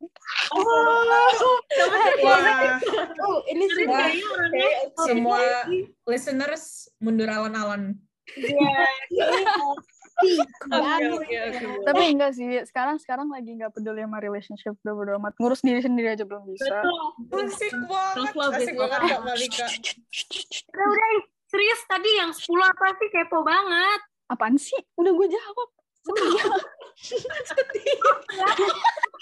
Wah, 2.24 2.80
Oh 3.22 3.38
ini 3.46 3.68
Jadi 3.68 3.84
sudah. 3.84 4.08
semua 5.04 5.38
listeners 6.08 6.88
mundur 6.98 7.28
alon-alon. 7.28 7.92
Oke. 8.28 8.56
Tapi 11.86 12.02
enggak 12.10 12.32
sih. 12.34 12.62
Sekarang 12.66 12.98
sekarang 12.98 13.30
lagi 13.30 13.54
nggak 13.54 13.70
peduli 13.70 14.02
sama 14.02 14.18
relationship 14.18 14.74
udah 14.82 14.94
bodo 14.94 15.12
amat. 15.22 15.34
Ngurus 15.38 15.62
diri 15.62 15.80
sendiri 15.82 16.14
aja 16.18 16.26
belum 16.26 16.42
bisa. 16.46 16.66
betul. 16.66 17.46
Asik 17.46 17.72
banget, 17.86 18.34
asik? 18.34 18.74
Kak 18.74 19.20
Malika. 19.22 19.66
Udah, 20.74 20.86
udah. 20.90 21.10
Serius 21.48 21.80
tadi 21.88 22.10
yang 22.20 22.30
10 22.36 22.44
apa 22.60 22.86
sih? 23.00 23.08
Kepo 23.08 23.40
banget. 23.40 24.00
Apaan 24.28 24.60
sih? 24.60 24.76
Udah 25.00 25.12
gue 25.16 25.28
jawab. 25.32 25.68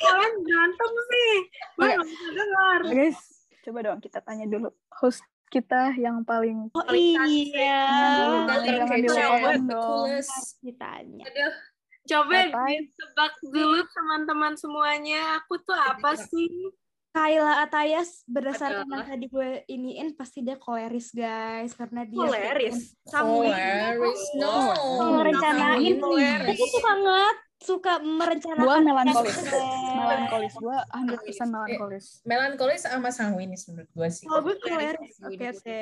Kalian 0.02 0.34
berantem 0.42 0.92
sih. 1.06 1.32
Gue 1.78 1.86
Oke. 1.86 1.94
gak 1.94 2.06
bisa 2.06 2.26
dengar. 2.34 2.80
Guys, 2.90 3.18
coba 3.62 3.78
dong 3.86 4.00
kita 4.02 4.18
tanya 4.22 4.46
dulu 4.50 4.74
host 4.98 5.22
kita 5.50 5.94
yang 5.96 6.26
paling 6.26 6.68
Oh 6.74 6.92
iya. 6.92 8.46
Paling 8.46 9.66
coolest. 9.68 10.60
Ditanya. 10.62 11.24
Aduh. 11.24 11.54
Coba 12.06 12.46
Katai. 12.46 12.86
ditebak 12.86 13.34
dulu 13.42 13.82
teman-teman 13.90 14.54
semuanya. 14.54 15.42
Aku 15.42 15.58
tuh 15.58 15.74
apa 15.74 16.14
sih? 16.14 16.70
Kayla 17.16 17.64
Atayas 17.64 18.22
berdasarkan 18.28 18.92
yang 18.92 19.08
tadi 19.08 19.26
gue 19.32 19.64
iniin 19.72 20.12
pasti 20.20 20.44
dia 20.44 20.60
koleris 20.60 21.16
guys 21.16 21.72
karena 21.72 22.04
dia 22.04 22.20
Koleris. 22.20 22.92
Koleris, 23.08 24.22
no. 24.36 24.52
merencanain 25.16 25.96
Koleris. 25.96 26.60
aku 26.60 26.64
suka 26.68 26.92
banget 26.92 27.36
suka 27.56 27.98
merencanakan 27.98 28.64
Gue 28.64 28.78
melankolis. 28.84 29.36
Melankolis. 29.96 30.54
Gue 30.60 30.76
100% 30.76 31.48
melankolis. 31.48 32.06
Melankolis 32.28 32.80
sama 32.84 33.08
sanguinis 33.08 33.66
menurut 33.72 33.90
gue 33.90 34.08
sih. 34.12 34.26
Oh, 34.28 34.44
gue 34.44 34.56
koleris. 34.60 35.16
Oke, 35.24 35.46
oke. 35.56 35.80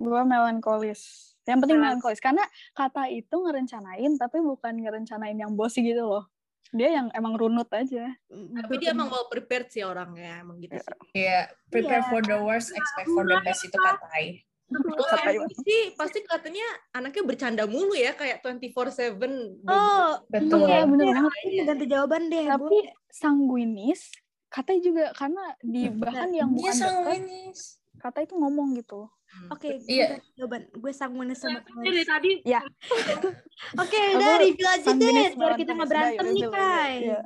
Gue 0.00 0.20
melankolis. 0.24 1.00
Yang 1.44 1.58
penting 1.66 1.78
melankolis. 1.80 2.20
Karena 2.24 2.44
kata 2.72 3.12
itu 3.12 3.36
ngerencanain, 3.36 4.12
tapi 4.16 4.38
bukan 4.40 4.74
ngerencanain 4.80 5.36
yang 5.36 5.52
bosi 5.52 5.84
gitu 5.84 6.08
loh. 6.08 6.24
Dia 6.70 7.02
yang 7.02 7.10
emang 7.12 7.34
runut 7.34 7.66
aja. 7.74 8.14
Tapi 8.30 8.74
dia 8.78 8.94
emang 8.94 9.10
well 9.10 9.26
prepared 9.26 9.66
sih 9.74 9.82
orangnya 9.82 10.38
emang 10.38 10.62
gitu 10.62 10.78
sih. 10.78 10.94
Iya, 11.18 11.50
prepare 11.66 12.06
Iya. 12.06 12.10
for 12.14 12.22
the 12.22 12.38
worst, 12.38 12.70
expect 12.70 13.10
for 13.10 13.26
the 13.26 13.38
best 13.42 13.66
itu 13.66 13.74
katai. 13.74 14.46
Sih 15.60 15.94
pasti 15.94 16.22
katanya 16.22 16.62
anaknya 16.92 17.22
bercanda 17.22 17.64
mulu 17.66 17.92
ya 17.92 18.14
kayak 18.14 18.40
24/7. 18.40 19.58
Oh, 19.66 20.18
Betul. 20.28 20.64
Iya, 20.64 20.86
bener 20.86 21.06
banget. 21.10 21.32
ini 21.44 21.58
ganti 21.64 21.84
jawaban 21.86 22.22
deh. 22.26 22.46
Tapi 22.46 22.62
Gue 22.62 22.82
sanguinis, 23.10 24.00
kata 24.46 24.78
juga 24.78 25.10
karena 25.12 25.42
di 25.60 25.90
bahkan 25.90 26.30
yang 26.30 26.50
Dia 26.50 26.56
bukan 26.56 26.70
dekat, 26.72 26.86
sanguinis. 26.86 27.60
kata 27.98 28.18
itu 28.22 28.34
ngomong 28.34 28.78
gitu. 28.78 29.10
Oke, 29.46 29.78
gue 29.78 29.90
Iya. 29.90 30.18
jawaban. 30.34 30.66
Gue 30.72 30.90
sanguinis 30.90 31.38
sama 31.38 31.62
dari 31.80 32.02
tadi 32.02 32.32
Oke, 33.82 34.02
Aku 34.08 34.16
udah 34.16 34.34
review 34.38 34.66
aja 34.66 34.90
deh 34.90 35.28
biar 35.32 35.52
kita 35.54 35.70
nggak 35.70 35.88
berantem 35.88 36.26
nih, 36.30 36.44
udah, 36.48 37.22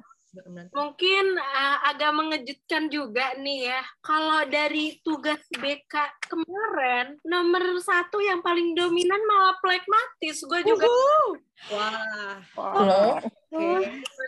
mungkin 0.75 1.25
uh, 1.39 1.77
agak 1.95 2.13
mengejutkan 2.15 2.91
juga 2.91 3.35
nih 3.39 3.71
ya. 3.71 3.83
Kalau 4.03 4.47
dari 4.51 4.99
tugas 5.07 5.41
BK 5.55 5.95
kemarin, 6.27 7.17
nomor 7.23 7.79
satu 7.81 8.19
yang 8.19 8.43
paling 8.43 8.75
dominan 8.75 9.21
malah 9.25 9.57
plekmatis. 9.63 10.43
Gue 10.45 10.61
juga 10.67 10.87
Wah. 11.73 12.39
Loh, 12.59 13.17
Oke. 13.17 13.31
Oh, 13.55 13.81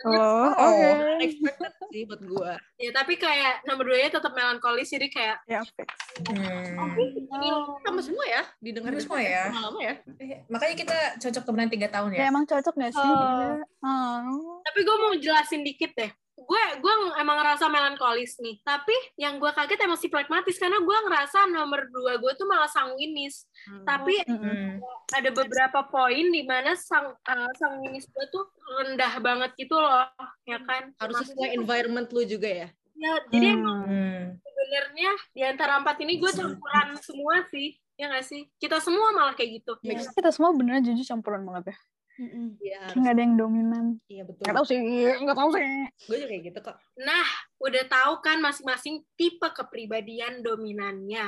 Oh. 0.05 0.47
oke. 0.53 0.87
Unexpected 1.17 1.71
sih 1.89 2.03
buat 2.03 2.21
gua. 2.23 2.53
ya 2.75 2.89
tapi 2.91 3.15
kayak 3.15 3.63
nomor 3.63 3.83
dua 3.83 3.97
nya 3.97 4.09
tetap 4.09 4.31
melankolis 4.31 4.87
jadi 4.87 5.07
kayak 5.07 5.37
Ya, 5.43 5.59
fix. 5.67 5.89
Hmm. 6.23 6.95
Ini 6.95 7.47
sama 7.81 7.99
semua 7.99 8.25
ya 8.25 8.41
didengar 8.57 8.93
Sama 8.93 9.03
semua 9.03 9.19
ya. 9.19 9.43
Lama 9.49 9.79
ya. 9.79 9.93
Eh, 10.17 10.39
Makanya 10.47 10.75
kita 10.75 10.97
cocok 11.19 11.43
temenan 11.43 11.69
tiga 11.69 11.87
tahun 11.87 12.09
Ya 12.11 12.17
ya. 12.19 12.25
emang 12.27 12.45
cocok 12.45 12.73
gak 12.73 12.91
sih? 12.91 13.01
Oh. 13.01 13.17
Iya. 13.17 13.65
Oh. 13.79 14.59
tapi 14.61 14.79
gue 14.81 14.97
mau 14.97 15.13
jelasin 15.13 15.61
dikit 15.61 15.91
deh 15.93 16.11
gue 16.47 16.63
gue 16.79 16.93
emang 17.19 17.37
ngerasa 17.37 17.67
melankolis 17.67 18.39
nih 18.39 18.63
tapi 18.63 18.95
yang 19.15 19.35
gue 19.35 19.51
kaget 19.51 19.83
emang 19.83 19.99
si 19.99 20.07
pragmatis 20.07 20.55
karena 20.55 20.79
gue 20.79 20.97
ngerasa 21.03 21.51
nomor 21.51 21.91
dua 21.91 22.15
gue 22.15 22.31
tuh 22.33 22.47
malah 22.47 22.67
sanguinis 22.67 23.43
Hmm. 23.67 23.83
tapi. 23.83 24.15
Hmm. 24.23 24.79
ada 25.11 25.27
beberapa 25.29 25.83
poin 25.87 26.23
di 26.23 26.43
mana 26.43 26.71
sang 26.73 27.11
uh, 27.11 27.51
sanguinis 27.53 28.07
gue 28.07 28.25
tuh 28.27 28.47
rendah 28.79 29.19
banget 29.19 29.51
gitu 29.55 29.75
loh 29.75 30.07
ya 30.43 30.55
kan 30.63 30.95
harus 30.95 31.19
sesuai 31.21 31.51
environment 31.53 32.07
lu 32.07 32.23
juga 32.23 32.47
ya. 32.47 32.67
ya 32.95 33.13
jadi 33.27 33.47
emang 33.53 33.79
Hmm. 33.83 34.23
Sebenarnya 34.39 35.11
di 35.31 35.41
antara 35.43 35.79
empat 35.79 35.95
ini 35.99 36.15
gue 36.15 36.27
campuran 36.27 36.95
semua 36.99 37.43
sih 37.47 37.75
ya 37.95 38.07
nggak 38.07 38.23
sih 38.23 38.47
kita 38.55 38.79
semua 38.79 39.11
malah 39.11 39.31
kayak 39.31 39.59
gitu 39.59 39.79
Mix. 39.81 40.11
Kita 40.11 40.31
semua 40.31 40.51
beneran 40.51 40.83
jujur 40.83 41.03
campuran 41.03 41.43
banget 41.43 41.71
ya. 41.71 41.77
Mm-mm. 42.17 42.57
Iya, 42.57 42.77
Kayak 42.77 42.81
harus. 42.81 42.97
nggak 42.97 43.13
ada 43.13 43.21
yang 43.21 43.35
dominan. 43.37 43.85
Iya 44.05 44.23
betul. 44.25 44.41
Nggak 44.41 44.55
tahu 44.57 44.65
sih, 44.65 44.77
nggak 45.21 45.37
tahu 45.37 45.49
sih. 45.53 45.69
Gue 46.03 46.15
juga 46.17 46.29
kayak 46.29 46.43
gitu 46.49 46.59
kok. 46.65 46.75
Nah, 46.97 47.27
udah 47.57 47.83
tahu 47.85 48.13
kan 48.19 48.37
masing-masing 48.41 48.95
tipe 49.13 49.47
kepribadian 49.47 50.41
dominannya. 50.41 51.25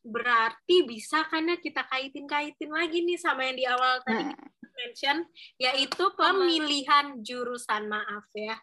Berarti 0.00 0.76
bisa 0.86 1.26
kan 1.26 1.42
ya 1.44 1.58
kita 1.58 1.82
kaitin-kaitin 1.84 2.70
lagi 2.70 3.02
nih 3.02 3.18
sama 3.18 3.44
yang 3.44 3.56
di 3.56 3.66
awal 3.66 3.98
tadi 4.02 4.24
Nah. 4.24 4.38
kita 4.38 4.68
mention, 4.78 5.16
yaitu 5.58 6.04
pemilihan 6.14 7.06
jurusan 7.18 7.90
maaf 7.90 8.26
ya. 8.30 8.54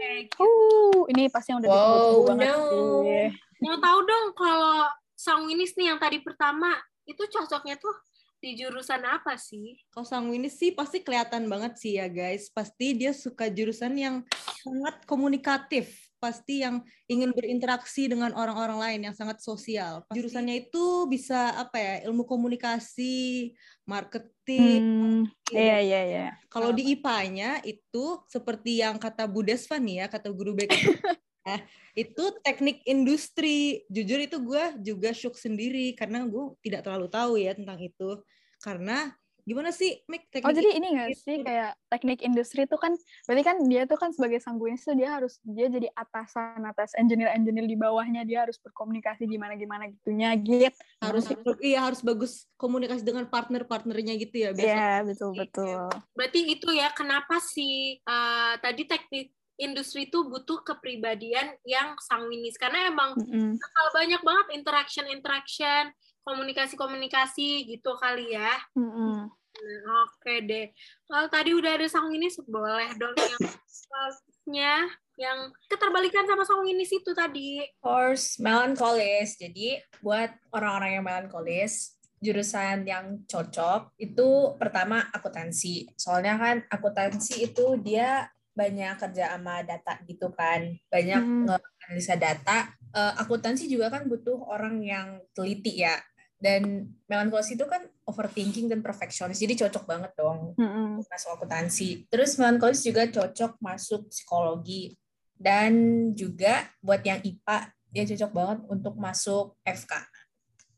Kayak 0.00 0.32
gitu. 0.32 0.40
Uh, 0.40 1.04
ini 1.12 1.28
pasti 1.28 1.52
yang 1.52 1.60
udah 1.60 1.68
Wow, 1.68 1.76
ditunggu 1.84 2.24
banget 2.24 2.48
no. 2.48 2.64
sih. 3.04 3.28
Mau 3.60 3.76
tahu 3.76 3.98
dong 4.02 4.26
kalau 4.32 4.88
sanguinis 5.12 5.76
nih 5.76 5.92
yang 5.92 6.00
tadi 6.00 6.24
pertama, 6.24 6.72
itu 7.04 7.20
cocoknya 7.20 7.76
tuh 7.76 7.92
di 8.40 8.56
jurusan 8.56 9.04
apa 9.04 9.36
sih? 9.36 9.76
Kalau 9.92 10.08
sanguinis 10.08 10.56
sih 10.56 10.72
pasti 10.72 11.04
kelihatan 11.04 11.46
banget 11.46 11.76
sih 11.76 12.00
ya 12.00 12.08
guys. 12.08 12.48
Pasti 12.48 12.96
dia 12.96 13.12
suka 13.12 13.52
jurusan 13.52 13.92
yang 14.00 14.16
sangat 14.64 15.04
komunikatif. 15.04 15.92
Pasti 16.20 16.60
yang 16.60 16.84
ingin 17.08 17.32
berinteraksi 17.32 18.04
dengan 18.08 18.36
orang-orang 18.36 18.76
lain 18.76 19.00
yang 19.08 19.16
sangat 19.16 19.40
sosial. 19.40 20.04
Pasti 20.04 20.16
Jurusannya 20.20 20.68
itu 20.68 21.08
bisa 21.08 21.56
apa 21.56 21.76
ya? 21.80 21.94
Ilmu 22.08 22.28
komunikasi, 22.28 23.52
marketing. 23.88 24.80
Hmm, 24.84 25.20
iya 25.52 25.78
iya 25.80 26.00
iya. 26.04 26.28
Kalau 26.52 26.76
di 26.76 26.92
IPA-nya 26.96 27.64
itu 27.64 28.20
seperti 28.28 28.84
yang 28.84 29.00
kata 29.00 29.24
Bu 29.28 29.40
Desva 29.40 29.80
nih 29.80 30.04
ya, 30.04 30.06
kata 30.12 30.28
guru 30.28 30.52
BK. 30.56 30.72
Nah, 31.40 31.60
itu 31.96 32.24
teknik 32.44 32.84
industri. 32.84 33.84
Jujur 33.88 34.20
itu 34.20 34.36
gue 34.40 34.64
juga 34.84 35.10
shock 35.16 35.40
sendiri 35.40 35.96
karena 35.96 36.28
gue 36.28 36.56
tidak 36.60 36.84
terlalu 36.84 37.08
tahu 37.08 37.40
ya 37.40 37.56
tentang 37.56 37.80
itu. 37.80 38.20
Karena 38.60 39.08
gimana 39.48 39.72
sih, 39.72 40.04
Mik? 40.04 40.28
Teknik 40.28 40.46
Oh 40.46 40.52
jadi 40.52 40.70
ini 40.76 40.86
nggak 41.00 41.10
sih 41.16 41.36
kayak 41.40 41.72
teknik 41.88 42.20
industri 42.20 42.68
itu 42.68 42.76
kan 42.76 42.92
berarti 43.24 43.42
kan 43.42 43.56
dia 43.66 43.82
tuh 43.88 43.96
kan 43.96 44.12
sebagai 44.12 44.38
sanguinis 44.38 44.84
tuh 44.84 44.94
dia 44.94 45.16
harus 45.16 45.40
dia 45.42 45.66
jadi 45.72 45.88
atasan 45.96 46.60
atas 46.68 46.92
engineer 46.94 47.32
engineer 47.32 47.66
di 47.66 47.74
bawahnya 47.74 48.22
dia 48.28 48.44
harus 48.46 48.60
berkomunikasi 48.62 49.26
gimana 49.26 49.56
gimana 49.56 49.90
gitunya 49.90 50.36
gitu 50.38 50.70
harus 51.02 51.24
iya 51.64 51.82
harus 51.82 52.04
bagus 52.04 52.46
komunikasi 52.60 53.02
dengan 53.02 53.26
partner-partnernya 53.26 54.14
gitu 54.20 54.36
ya 54.38 54.50
biasa. 54.52 54.68
Iya 54.70 54.92
betul 55.08 55.30
betul. 55.34 55.88
Berarti 56.12 56.40
itu 56.46 56.68
ya 56.76 56.92
kenapa 56.92 57.40
sih 57.40 57.98
uh, 58.04 58.54
tadi 58.60 58.84
teknik 58.84 59.32
industri 59.60 60.08
itu 60.08 60.24
butuh 60.24 60.64
kepribadian 60.64 61.54
yang 61.68 61.94
sanguinis 62.00 62.56
karena 62.56 62.88
emang 62.88 63.12
bakal 63.60 63.86
banyak 63.92 64.22
banget 64.24 64.46
interaction 64.56 65.06
interaction 65.12 65.92
komunikasi 66.24 66.74
komunikasi 66.80 67.48
gitu 67.68 67.92
kali 68.00 68.32
ya 68.34 68.56
Mm-mm. 68.72 69.28
Nah, 69.50 70.06
oke 70.08 70.34
deh 70.48 70.72
kalau 71.04 71.26
tadi 71.28 71.52
udah 71.52 71.76
ada 71.76 71.86
sanguinis 71.86 72.40
boleh 72.48 72.88
dong 72.96 73.12
yang 73.12 73.42
selanjutnya 73.68 74.74
yang 75.20 75.52
keterbalikan 75.68 76.24
sama 76.24 76.48
sanguinis 76.48 76.88
itu 76.96 77.12
tadi 77.12 77.60
Horse 77.84 78.40
melancholis. 78.40 79.36
Jadi 79.36 79.76
buat 80.00 80.32
orang-orang 80.48 80.96
yang 80.96 81.04
melancholis, 81.04 82.00
jurusan 82.24 82.88
yang 82.88 83.20
cocok 83.28 83.92
itu 84.00 84.56
pertama 84.56 85.04
akuntansi. 85.12 85.92
Soalnya 85.92 86.40
kan 86.40 86.56
akuntansi 86.72 87.52
itu 87.52 87.76
dia 87.84 88.32
banyak 88.60 88.94
kerja 89.00 89.24
sama 89.32 89.64
data 89.64 89.96
gitu 90.04 90.28
kan. 90.36 90.60
Banyak 90.92 91.20
Hmm. 91.24 91.48
nganalisa 91.48 92.20
data. 92.20 92.68
Eh, 92.92 93.12
akuntansi 93.24 93.64
juga 93.72 93.88
kan 93.88 94.04
butuh 94.04 94.36
orang 94.44 94.84
yang 94.84 95.24
teliti 95.32 95.80
ya. 95.80 95.96
Dan 96.40 96.88
melankolis 97.04 97.52
itu 97.52 97.64
kan 97.68 97.84
overthinking 98.08 98.68
dan 98.68 98.80
perfeksionis. 98.80 99.40
Jadi 99.40 99.60
cocok 99.60 99.84
banget 99.84 100.12
dong 100.16 100.56
Mm-mm. 100.56 101.04
masuk 101.04 101.36
akuntansi. 101.36 102.08
Terus 102.08 102.40
melankolis 102.40 102.80
juga 102.80 103.04
cocok 103.08 103.60
masuk 103.60 104.08
psikologi. 104.08 104.96
Dan 105.36 105.72
juga 106.12 106.68
buat 106.84 107.00
yang 107.00 107.20
IPA, 107.20 107.58
dia 107.92 108.04
cocok 108.12 108.30
banget 108.32 108.58
untuk 108.68 108.94
masuk 108.96 109.56
FK. 109.64 109.92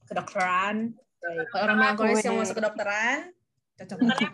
Kedokteran. 0.06 0.94
Kalau 1.22 1.62
orang 1.62 1.78
melankolis 1.78 2.22
yang 2.26 2.38
masuk 2.38 2.58
kedokteran, 2.58 3.30
cocok 3.78 3.98
banget. 4.02 4.30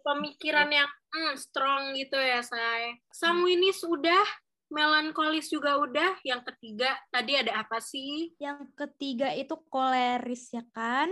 pemikiran 0.00 0.68
yang 0.72 0.88
hmm, 1.14 1.34
strong 1.38 1.94
gitu 1.98 2.16
ya 2.16 2.40
saya 2.42 2.94
sanguinis 3.10 3.82
udah 3.86 4.24
melankolis 4.70 5.50
juga 5.50 5.76
udah 5.82 6.14
yang 6.22 6.40
ketiga 6.46 6.94
tadi 7.10 7.34
ada 7.34 7.66
apa 7.66 7.82
sih 7.82 8.30
Yang 8.38 8.70
ketiga 8.78 9.34
itu 9.34 9.58
koleris 9.66 10.54
ya 10.54 10.62
kan? 10.70 11.10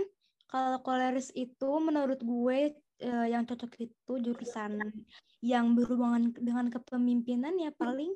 Kalau 0.49 0.79
koleris 0.81 1.29
itu 1.35 1.69
menurut 1.83 2.23
gue 2.23 2.73
eh, 3.03 3.27
yang 3.29 3.43
cocok 3.43 3.71
itu 3.83 4.13
jurusan 4.23 4.79
yang 5.43 5.75
berhubungan 5.75 6.31
dengan 6.35 6.71
kepemimpinan 6.71 7.59
ya 7.59 7.71
paling 7.75 8.15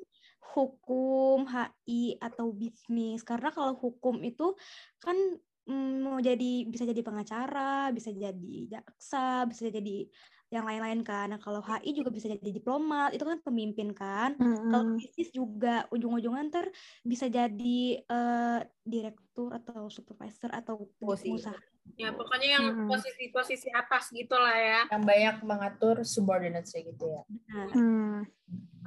hukum, 0.56 1.44
HI 1.44 2.16
atau 2.18 2.50
bisnis. 2.50 3.20
Karena 3.22 3.52
kalau 3.52 3.76
hukum 3.76 4.24
itu 4.24 4.56
kan 4.98 5.16
mm, 5.68 5.94
mau 6.00 6.18
jadi 6.20 6.68
bisa 6.68 6.88
jadi 6.88 7.04
pengacara, 7.04 7.92
bisa 7.92 8.10
jadi 8.10 8.56
jaksa, 8.70 9.44
bisa 9.50 9.68
jadi 9.68 10.08
yang 10.54 10.66
lain-lain 10.70 11.02
kan. 11.02 11.34
Nah, 11.34 11.40
kalau 11.42 11.58
HI 11.58 11.90
juga 11.90 12.14
bisa 12.14 12.30
jadi 12.30 12.38
diplomat, 12.54 13.10
itu 13.10 13.26
kan 13.26 13.42
pemimpin 13.42 13.90
kan. 13.90 14.38
Kalau 14.38 14.86
Mm-mm. 14.86 14.96
bisnis 14.96 15.34
juga 15.34 15.84
ujung-ujungnya 15.90 16.46
ntar 16.46 16.66
bisa 17.02 17.26
jadi 17.26 17.78
eh, 18.00 18.60
direktur 18.86 19.50
atau 19.50 19.90
supervisor 19.90 20.54
atau 20.54 20.86
pengusaha. 21.02 21.58
ya 21.94 22.10
pokoknya 22.10 22.48
yang 22.58 22.66
Hmm. 22.74 22.88
posisi-posisi 22.90 23.68
atas 23.70 24.08
gitu 24.10 24.34
lah 24.34 24.56
ya 24.56 24.80
Yang 24.88 25.04
banyak 25.04 25.36
mengatur 25.44 25.96
subordinates 26.02 26.72
gitu 26.72 27.06
ya. 27.06 27.22
Nah, 27.52 27.68
Hmm. 27.70 28.18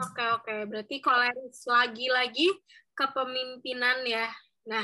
oke 0.02 0.24
oke 0.42 0.56
berarti 0.66 0.98
koleris 1.00 1.62
lagi-lagi 1.70 2.50
kepemimpinan 2.98 4.02
ya 4.04 4.28
nah 4.66 4.84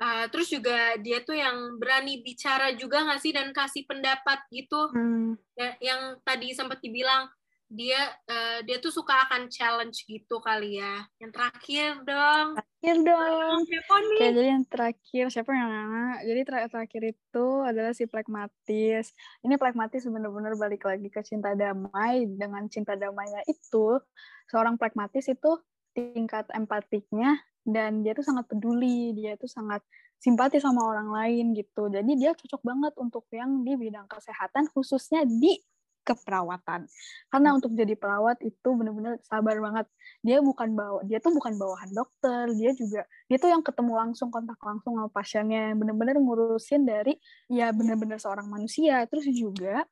uh, 0.00 0.24
terus 0.32 0.48
juga 0.50 0.96
dia 0.98 1.22
tuh 1.22 1.36
yang 1.36 1.78
berani 1.78 2.22
bicara 2.24 2.74
juga 2.74 3.04
nggak 3.04 3.20
sih 3.20 3.32
dan 3.34 3.50
kasih 3.54 3.84
pendapat 3.86 4.40
gitu 4.50 4.90
Hmm. 4.94 5.38
Ya, 5.54 5.74
yang 5.78 6.18
tadi 6.26 6.50
sempat 6.50 6.82
dibilang 6.82 7.30
dia 7.74 8.12
eh, 8.30 8.58
dia 8.62 8.78
tuh 8.78 8.92
suka 8.94 9.26
akan 9.26 9.50
challenge 9.50 10.06
gitu 10.06 10.38
kali 10.38 10.78
ya. 10.78 11.02
Yang 11.18 11.30
terakhir 11.34 11.90
dong. 12.06 12.46
Terakhir 12.54 12.96
dong. 13.02 13.56
Siapa 13.66 13.94
nih? 13.98 14.18
Oke, 14.20 14.26
jadi 14.30 14.48
yang 14.54 14.64
terakhir 14.68 15.24
siapa 15.32 15.50
yang 15.50 15.68
nana? 15.72 16.06
Jadi 16.22 16.40
ter- 16.46 16.70
terakhir 16.70 17.02
itu 17.16 17.46
adalah 17.66 17.92
si 17.96 18.04
Plekmatis. 18.06 19.06
Ini 19.42 19.54
Plekmatis 19.58 20.06
benar-benar 20.06 20.54
balik 20.54 20.86
lagi 20.86 21.08
ke 21.10 21.20
cinta 21.26 21.56
damai. 21.58 22.28
Dengan 22.30 22.68
cinta 22.70 22.94
damainya 22.94 23.42
itu, 23.50 23.98
seorang 24.46 24.78
Plekmatis 24.78 25.26
itu 25.26 25.58
tingkat 25.94 26.46
empatiknya 26.54 27.38
dan 27.64 28.04
dia 28.04 28.12
tuh 28.12 28.24
sangat 28.24 28.44
peduli, 28.46 29.16
dia 29.16 29.34
tuh 29.40 29.48
sangat 29.48 29.80
simpati 30.20 30.60
sama 30.60 30.84
orang 30.84 31.08
lain 31.12 31.52
gitu. 31.52 31.88
Jadi 31.88 32.12
dia 32.16 32.32
cocok 32.32 32.60
banget 32.64 32.92
untuk 33.00 33.24
yang 33.32 33.64
di 33.64 33.76
bidang 33.76 34.08
kesehatan 34.08 34.68
khususnya 34.72 35.24
di 35.24 35.60
keperawatan. 36.04 36.84
Karena 37.32 37.56
untuk 37.56 37.72
jadi 37.72 37.96
perawat 37.96 38.44
itu 38.44 38.68
benar-benar 38.76 39.16
sabar 39.24 39.56
banget. 39.56 39.86
Dia 40.20 40.44
bukan 40.44 40.76
bawa 40.76 41.00
dia 41.08 41.18
tuh 41.18 41.32
bukan 41.32 41.56
bawahan 41.56 41.90
dokter, 41.96 42.52
dia 42.52 42.76
juga 42.76 43.08
dia 43.26 43.36
tuh 43.40 43.48
yang 43.48 43.64
ketemu 43.64 43.92
langsung 43.96 44.28
kontak 44.28 44.60
langsung 44.60 45.00
sama 45.00 45.08
pasiennya 45.08 45.72
bener-bener 45.72 46.20
ngurusin 46.20 46.84
dari 46.84 47.16
ya 47.48 47.72
bener-bener 47.72 48.20
seorang 48.20 48.46
manusia 48.52 49.08
terus 49.08 49.24
juga 49.32 49.88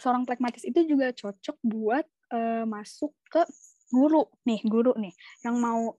seorang 0.00 0.24
plekmatis 0.24 0.64
itu 0.64 0.88
juga 0.88 1.12
cocok 1.12 1.56
buat 1.60 2.08
eh, 2.32 2.64
masuk 2.64 3.12
ke 3.28 3.44
guru 3.92 4.24
nih 4.48 4.64
guru 4.64 4.96
nih 4.96 5.12
yang 5.44 5.60
mau 5.60 5.92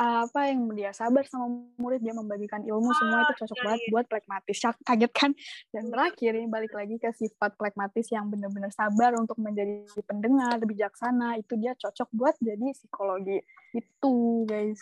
apa 0.00 0.48
yang 0.48 0.64
dia 0.72 0.96
sabar 0.96 1.28
sama 1.28 1.60
murid 1.76 2.00
dia 2.00 2.16
membagikan 2.16 2.64
ilmu 2.64 2.88
semua 2.96 3.28
itu 3.28 3.44
cocok 3.44 3.58
iya, 3.60 3.64
banget 3.68 3.80
iya. 3.84 3.90
buat 3.92 4.04
plekmatis 4.08 4.56
Cak- 4.56 4.80
kaget 4.88 5.12
kan? 5.12 5.30
Dan 5.68 5.92
terakhir 5.92 6.32
ini 6.40 6.48
balik 6.48 6.72
lagi 6.72 6.96
ke 6.96 7.12
sifat 7.12 7.60
plekmatis 7.60 8.08
yang 8.08 8.32
bener-bener 8.32 8.72
sabar 8.72 9.12
untuk 9.20 9.36
menjadi 9.36 9.84
pendengar 10.08 10.56
bijaksana 10.64 11.36
itu 11.36 11.52
dia 11.60 11.76
cocok 11.76 12.08
buat 12.16 12.32
jadi 12.40 12.72
psikologi. 12.72 13.44
Itu 13.76 14.48
guys. 14.48 14.80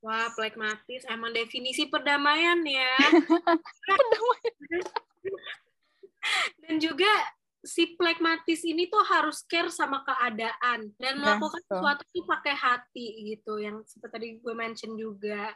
Wah, 0.00 0.32
plekmatis 0.32 1.04
emang 1.12 1.36
definisi 1.36 1.92
perdamaian 1.92 2.64
ya. 2.64 2.96
Dan 6.64 6.80
juga 6.80 7.12
si 7.60 7.92
plekmatis 7.96 8.64
ini 8.64 8.88
tuh 8.88 9.04
harus 9.04 9.44
care 9.44 9.68
sama 9.68 10.00
keadaan 10.04 10.90
dan 10.96 11.14
Ya, 11.16 11.20
melakukan 11.20 11.60
betul. 11.60 11.76
sesuatu 11.76 12.02
tuh 12.08 12.24
pakai 12.24 12.54
hati 12.56 13.06
gitu 13.36 13.60
yang 13.60 13.84
seperti 13.84 14.12
tadi 14.12 14.28
gue 14.40 14.54
mention 14.56 14.96
juga. 14.96 15.52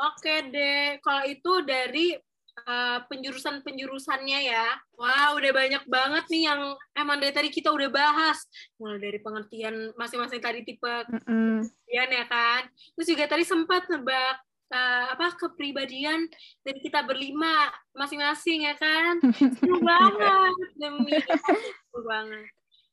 Oke 0.00 0.48
deh, 0.48 0.96
kalau 1.04 1.22
itu 1.28 1.52
dari 1.66 2.16
uh, 2.64 2.98
penjurusan-penjurusannya 3.10 4.40
ya. 4.48 4.66
Wah, 4.96 5.36
udah 5.36 5.52
banyak 5.52 5.84
banget 5.90 6.24
nih 6.32 6.42
yang 6.48 6.60
emang 6.96 7.20
dari 7.20 7.32
tadi 7.36 7.48
kita 7.52 7.68
udah 7.68 7.88
bahas. 7.92 8.38
Mulai 8.80 8.98
dari 9.00 9.18
pengertian 9.20 9.92
masing-masing 9.98 10.40
tadi 10.40 10.64
tipe 10.64 10.88
Mm-mm. 10.88 11.66
kepribadian 11.68 12.10
ya 12.16 12.24
kan. 12.28 12.62
Terus 12.96 13.06
juga 13.10 13.24
tadi 13.28 13.44
sempat 13.44 13.90
nebak 13.92 14.36
eh, 14.70 15.04
apa 15.14 15.34
kepribadian 15.36 16.30
dari 16.62 16.78
kita 16.82 17.02
berlima 17.02 17.70
masing-masing 17.94 18.66
ya 18.70 18.74
kan. 18.78 19.18
Seru 19.58 19.82
banget 19.82 20.54
demi 20.78 21.14
seru 21.18 22.00
banget. 22.06 22.46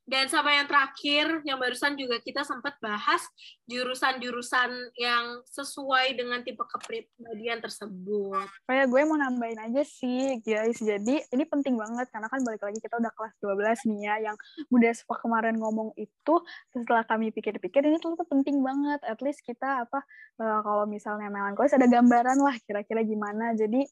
Dan 0.08 0.32
sama 0.32 0.56
yang 0.56 0.72
terakhir 0.72 1.44
yang 1.44 1.60
barusan 1.60 2.00
juga 2.00 2.24
kita 2.24 2.48
sempat 2.48 2.80
bahas 2.80 3.20
jurusan-jurusan 3.68 4.96
yang 4.96 5.44
sesuai 5.52 6.16
dengan 6.16 6.40
tipe 6.48 6.64
kepribadian 6.64 7.60
tersebut. 7.60 8.48
Ya, 8.72 8.88
gue 8.88 9.02
mau 9.04 9.20
nambahin 9.20 9.60
aja 9.68 9.84
sih, 9.84 10.40
guys. 10.48 10.80
Jadi, 10.80 11.20
ini 11.28 11.44
penting 11.44 11.76
banget, 11.76 12.08
karena 12.08 12.32
kan 12.32 12.40
balik 12.48 12.64
lagi 12.64 12.80
kita 12.80 12.96
udah 12.96 13.12
kelas 13.12 13.36
12 13.44 13.84
nih 13.92 14.00
ya, 14.08 14.16
yang 14.32 14.36
Bunda 14.72 14.96
Spa 14.96 15.20
kemarin 15.20 15.60
ngomong 15.60 15.92
itu, 16.00 16.36
setelah 16.72 17.04
kami 17.04 17.36
pikir-pikir, 17.36 17.84
ini 17.84 18.00
tuh 18.00 18.16
penting 18.32 18.64
banget. 18.64 19.04
At 19.04 19.20
least 19.20 19.44
kita, 19.44 19.84
apa, 19.84 20.08
eh, 20.40 20.60
kalau 20.64 20.88
misalnya 20.88 21.28
melankolis, 21.28 21.76
ada 21.76 21.84
gambaran 21.84 22.40
lah 22.40 22.56
kira-kira 22.64 23.04
gimana. 23.04 23.52
Jadi, 23.60 23.84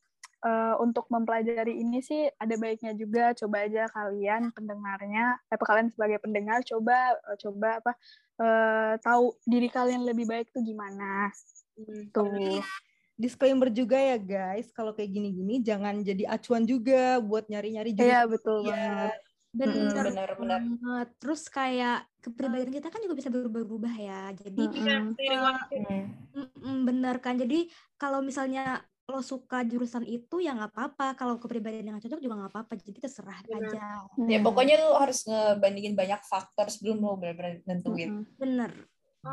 eh, 0.45 0.75
untuk 0.77 1.10
mempelajari 1.10 1.73
ini 1.75 1.99
sih 1.99 2.29
ada 2.38 2.55
baiknya 2.55 2.93
juga 2.93 3.34
coba 3.34 3.65
aja 3.65 3.89
kalian 3.89 4.53
pendengarnya 4.53 5.41
eh, 5.49 5.55
apa 5.58 5.65
kalian 5.65 5.89
sebagai 5.89 6.21
pendengar 6.21 6.62
coba 6.62 7.17
eh, 7.17 7.38
coba 7.41 7.69
apa 7.81 7.91
eh, 8.38 8.93
tahu 9.01 9.34
diri 9.43 9.67
kalian 9.67 10.05
lebih 10.05 10.29
baik 10.29 10.53
tuh 10.53 10.62
gimana 10.62 11.34
Hmm. 11.75 12.08
tuh 12.15 12.63
Disclaimer 13.19 13.67
juga 13.67 13.99
ya 13.99 14.15
guys, 14.15 14.71
kalau 14.71 14.95
kayak 14.95 15.12
gini-gini 15.12 15.60
jangan 15.60 15.99
jadi 15.99 16.23
acuan 16.27 16.63
juga 16.63 17.19
buat 17.19 17.47
nyari-nyari 17.47 17.91
juga. 17.91 18.03
iya 18.08 18.21
betul 18.23 18.63
Iya. 18.63 18.71
banget 18.71 19.19
Bener, 19.55 20.03
benar-benar. 20.12 20.60
banget. 20.60 21.08
Terus 21.15 21.47
kayak 21.47 22.03
kepribadian 22.19 22.75
kita 22.75 22.91
kan 22.91 22.99
juga 22.99 23.15
bisa 23.15 23.31
berubah-ubah 23.31 23.95
ya. 23.95 24.21
Jadi 24.36 24.63
waktu. 25.31 25.75
Hmm. 26.36 26.84
bener 26.84 27.15
kan. 27.23 27.39
Jadi 27.39 27.71
kalau 27.95 28.19
misalnya 28.19 28.84
lo 29.05 29.21
suka 29.21 29.61
jurusan 29.61 30.01
itu 30.03 30.41
ya 30.41 30.51
nggak 30.51 30.73
apa-apa. 30.73 31.13
Kalau 31.13 31.37
kepribadian 31.37 31.85
yang 31.85 31.93
nggak 31.95 32.09
cocok 32.09 32.19
juga 32.19 32.35
nggak 32.41 32.51
apa-apa. 32.51 32.73
Jadi 32.75 32.99
terserah 32.99 33.37
Bener. 33.41 33.69
aja. 33.69 33.83
Ya 34.25 34.37
Hmm. 34.37 34.43
pokoknya 34.43 34.75
lu 34.81 34.97
harus 34.97 35.21
ngebandingin 35.23 35.93
banyak 35.93 36.21
faktor 36.21 36.65
sebelum 36.67 36.97
lu 36.99 37.13
benar-benar 37.15 37.61
nentuin. 37.63 38.25
Mm-mm. 38.25 38.37
Bener. 38.37 38.71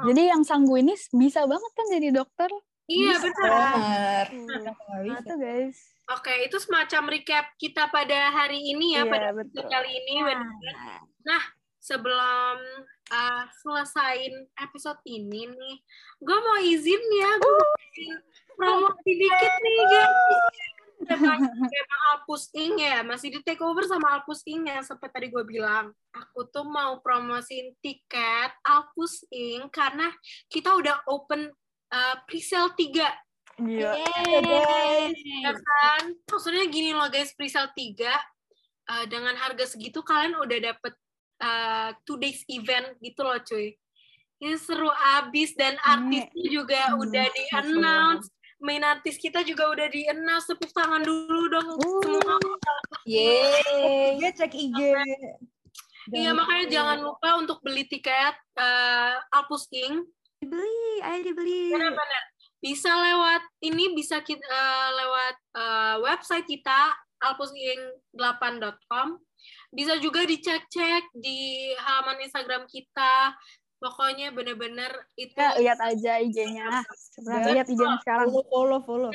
jadi 0.09 0.33
yang 0.33 0.41
sanguinis 0.41 1.13
bisa 1.13 1.45
banget 1.45 1.69
kan 1.77 1.85
jadi 1.87 2.17
dokter 2.17 2.49
Iya 2.89 3.13
Bisa. 3.13 3.29
benar. 3.29 4.27
Benar. 4.33 4.75
nah 5.05 5.21
tuh 5.21 5.37
guys 5.37 5.77
Oke, 6.11 6.33
itu 6.43 6.57
semacam 6.57 7.13
recap 7.13 7.45
kita 7.57 7.93
pada 7.93 8.33
hari 8.33 8.57
ini 8.59 8.97
ya, 8.97 9.05
Iya, 9.05 9.13
pada 9.13 9.29
betul. 9.33 9.53
episode 9.55 9.69
kali 9.69 9.91
ini. 9.93 10.15
benar. 10.25 11.43
Sebelum 11.79 12.57
uh, 13.11 13.45
selesain 13.59 14.33
episode 14.57 15.03
ini 15.05 15.45
nih, 15.45 15.77
gue 16.21 16.39
mau 16.41 16.57
izin 16.57 17.03
ya, 17.13 17.31
gue 17.37 17.53
mau 17.53 17.69
izin 17.85 18.13
promosi 18.57 19.11
dikit 19.17 19.53
nih 19.63 19.81
guys. 19.89 20.15
Temanya 21.03 21.51
tema 21.51 21.97
Alpus 22.15 22.47
Ing 22.55 22.79
ya, 22.79 23.03
masih 23.03 23.35
di 23.35 23.43
take 23.43 23.59
over 23.59 23.83
sama 23.91 24.23
Alpus 24.23 24.47
Ing 24.47 24.71
ya, 24.71 24.79
seperti 24.87 25.11
tadi 25.11 25.27
gue 25.35 25.43
bilang. 25.43 25.91
Aku 26.15 26.47
tuh 26.47 26.63
mau 26.63 27.03
promosiin 27.03 27.75
tiket 27.83 28.55
Alpus 28.63 29.27
Ing 29.35 29.67
karena 29.75 30.15
kita 30.47 30.79
udah 30.79 31.03
open 31.11 31.51
uh, 31.91 32.17
pre-sale 32.31 32.71
3 32.79 33.03
gila 33.61 33.93
ya 35.45 35.53
kan? 35.53 36.03
Maksudnya 36.25 36.65
gini 36.73 36.97
loh 36.97 37.09
guys 37.13 37.37
presale 37.37 37.69
3 37.77 38.01
uh, 38.89 39.05
dengan 39.07 39.37
harga 39.37 39.69
segitu 39.69 40.01
kalian 40.01 40.41
udah 40.41 40.59
dapet 40.73 40.95
uh, 41.43 41.91
two 42.09 42.17
days 42.17 42.43
event 42.49 42.97
gitu 43.05 43.21
loh 43.23 43.37
cuy. 43.45 43.77
Ini 44.43 44.59
seru 44.59 44.91
abis 44.91 45.55
dan 45.55 45.79
artisnya 45.87 46.47
juga 46.51 46.99
udah 46.99 47.27
di 47.31 47.43
announce 47.55 48.27
main 48.63 48.83
artis 48.87 49.19
kita 49.19 49.43
juga 49.43 49.69
udah 49.69 49.87
di 49.91 50.07
announce 50.07 50.47
tepuk 50.49 50.71
tangan 50.71 51.03
dulu 51.03 51.51
dong 51.51 51.69
semua 51.77 52.39
Yeay. 53.03 54.23
Dia 54.23 54.31
cek 54.31 54.55
IG. 54.55 54.79
iya 56.15 56.31
makanya 56.35 56.67
jangan 56.71 56.99
lupa 57.03 57.39
untuk 57.39 57.63
beli 57.63 57.87
tiket 57.87 58.35
uh, 58.59 59.19
Alpus 59.31 59.71
King 59.71 60.03
Dibeli, 60.43 60.99
ayo 61.07 61.23
dibeli. 61.23 61.71
benar-benar 61.71 62.25
bisa 62.63 62.91
lewat 62.91 63.43
ini 63.63 63.91
bisa 63.95 64.23
kita 64.23 64.43
eh, 64.43 64.89
lewat 64.95 65.37
eh, 65.55 65.97
website 66.03 66.47
kita 66.47 66.95
alpusing8.com 67.23 69.19
bisa 69.75 69.99
juga 69.99 70.23
dicek-cek 70.23 71.11
di 71.15 71.71
halaman 71.79 72.23
Instagram 72.23 72.67
kita 72.67 73.35
pokoknya 73.83 74.31
bener-bener 74.31 74.95
itu 75.19 75.35
ya 75.35 75.59
lihat 75.59 75.81
aja 75.83 76.23
IG-nya. 76.23 76.87
Lihat 77.19 77.67
IG-nya 77.67 77.99
sekarang. 78.07 78.31
Follow, 78.31 78.47
follow, 78.47 78.81
follow. 78.87 79.13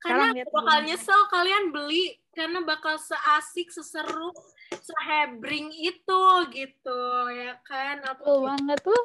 karena 0.00 0.32
sekarang 0.32 0.48
bakal 0.48 0.78
nyesel 0.88 1.20
kalian 1.28 1.64
beli 1.76 2.16
karena 2.32 2.64
bakal 2.64 2.96
seasik 2.96 3.68
seseru 3.68 4.32
sehebring 4.72 5.70
itu 5.76 6.22
gitu 6.50 7.00
ya 7.30 7.54
kan? 7.62 8.02
Alpus 8.02 8.26
banget. 8.50 8.78
Tuh 8.82 9.02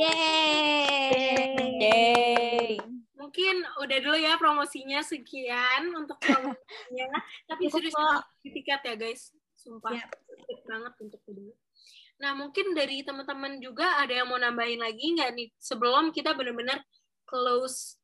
Yeay. 0.00 1.52
Yeay. 1.78 2.80
mungkin 3.20 3.62
udah 3.84 3.98
dulu 4.00 4.16
ya 4.16 4.34
promosinya 4.40 5.04
sekian 5.04 5.92
untuk 5.94 6.16
promosinya. 6.18 7.06
Tapi 7.52 7.68
serius 7.68 7.94
tiket 8.42 8.80
ya 8.80 8.94
guys. 8.96 9.36
Sumpah. 9.54 9.92
Worth 9.92 10.64
banget 10.64 10.94
untuk 11.04 11.20
dulu 11.28 11.52
nah 12.20 12.36
mungkin 12.36 12.76
dari 12.76 13.00
teman-teman 13.00 13.56
juga 13.58 13.96
ada 13.96 14.12
yang 14.12 14.28
mau 14.28 14.36
nambahin 14.36 14.78
lagi 14.78 15.16
nggak 15.16 15.30
nih 15.32 15.48
sebelum 15.56 16.12
kita 16.12 16.36
benar-benar 16.36 16.84
close 17.24 17.96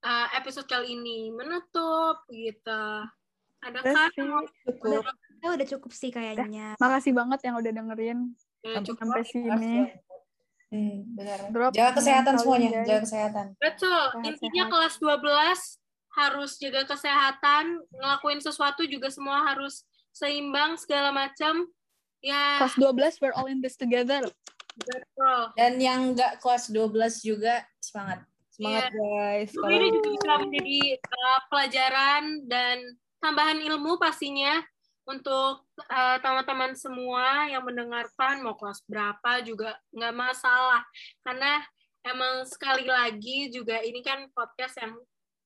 uh, 0.00 0.30
episode 0.32 0.70
kali 0.70 0.94
ini 0.94 1.34
menutup 1.34 2.22
gitu 2.30 2.82
ada 3.64 3.80
Udah 3.80 3.96
kan. 3.96 4.44
Cukup. 4.68 5.02
Ya 5.40 5.48
udah 5.56 5.66
cukup 5.66 5.90
sih 5.90 6.12
kayaknya. 6.12 6.76
makasih 6.76 7.16
banget 7.16 7.40
yang 7.44 7.56
udah 7.58 7.72
dengerin 7.72 8.18
Ya, 8.64 8.80
cukup. 8.80 9.04
sampai 9.04 9.24
sini 9.28 9.76
Hmm, 10.72 11.06
benar. 11.14 11.38
Drop 11.54 11.70
Jaga 11.70 12.02
kesehatan 12.02 12.34
semuanya, 12.34 12.82
guys. 12.82 12.86
jaga 12.88 13.00
kesehatan. 13.06 13.46
betul 13.62 14.04
intinya 14.26 14.64
kelas 14.66 14.94
12 14.98 15.78
harus 16.14 16.50
jaga 16.58 16.82
kesehatan 16.88 17.64
ngelakuin 17.94 18.40
sesuatu 18.42 18.82
juga 18.82 19.06
semua 19.06 19.44
harus 19.46 19.86
seimbang 20.10 20.74
segala 20.74 21.14
macam 21.14 21.66
ya. 22.24 22.64
Kelas 22.64 22.74
12 22.80 23.20
we're 23.20 23.36
all 23.36 23.46
in 23.46 23.60
this 23.60 23.76
together. 23.76 24.24
Betul. 24.74 25.40
Dan 25.54 25.78
yang 25.78 26.00
nggak 26.16 26.40
kelas 26.40 26.72
12 26.72 27.20
juga 27.22 27.62
semangat. 27.78 28.24
Semangat 28.50 28.90
guys. 28.90 29.50
Semoga 29.52 29.74
ini 29.76 29.88
juga 29.92 30.08
bisa 30.14 30.32
menjadi 30.40 30.80
uh, 30.98 31.40
pelajaran 31.52 32.24
dan 32.48 32.76
tambahan 33.20 33.58
ilmu 33.60 33.98
pastinya 34.00 34.62
untuk 35.04 35.68
uh, 35.92 36.16
teman-teman 36.22 36.72
semua 36.72 37.50
yang 37.52 37.60
mendengarkan 37.66 38.40
mau 38.40 38.56
kelas 38.56 38.80
berapa 38.88 39.44
juga 39.44 39.76
nggak 39.92 40.14
masalah. 40.16 40.82
Karena 41.20 41.60
emang 42.06 42.48
sekali 42.48 42.88
lagi 42.88 43.52
juga 43.52 43.80
ini 43.84 44.00
kan 44.00 44.26
podcast 44.32 44.80
yang 44.80 44.96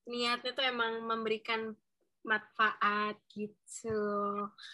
niatnya 0.09 0.57
tuh 0.57 0.65
emang 0.65 1.05
memberikan 1.05 1.77
manfaat 2.29 3.17
gitu. 3.33 4.05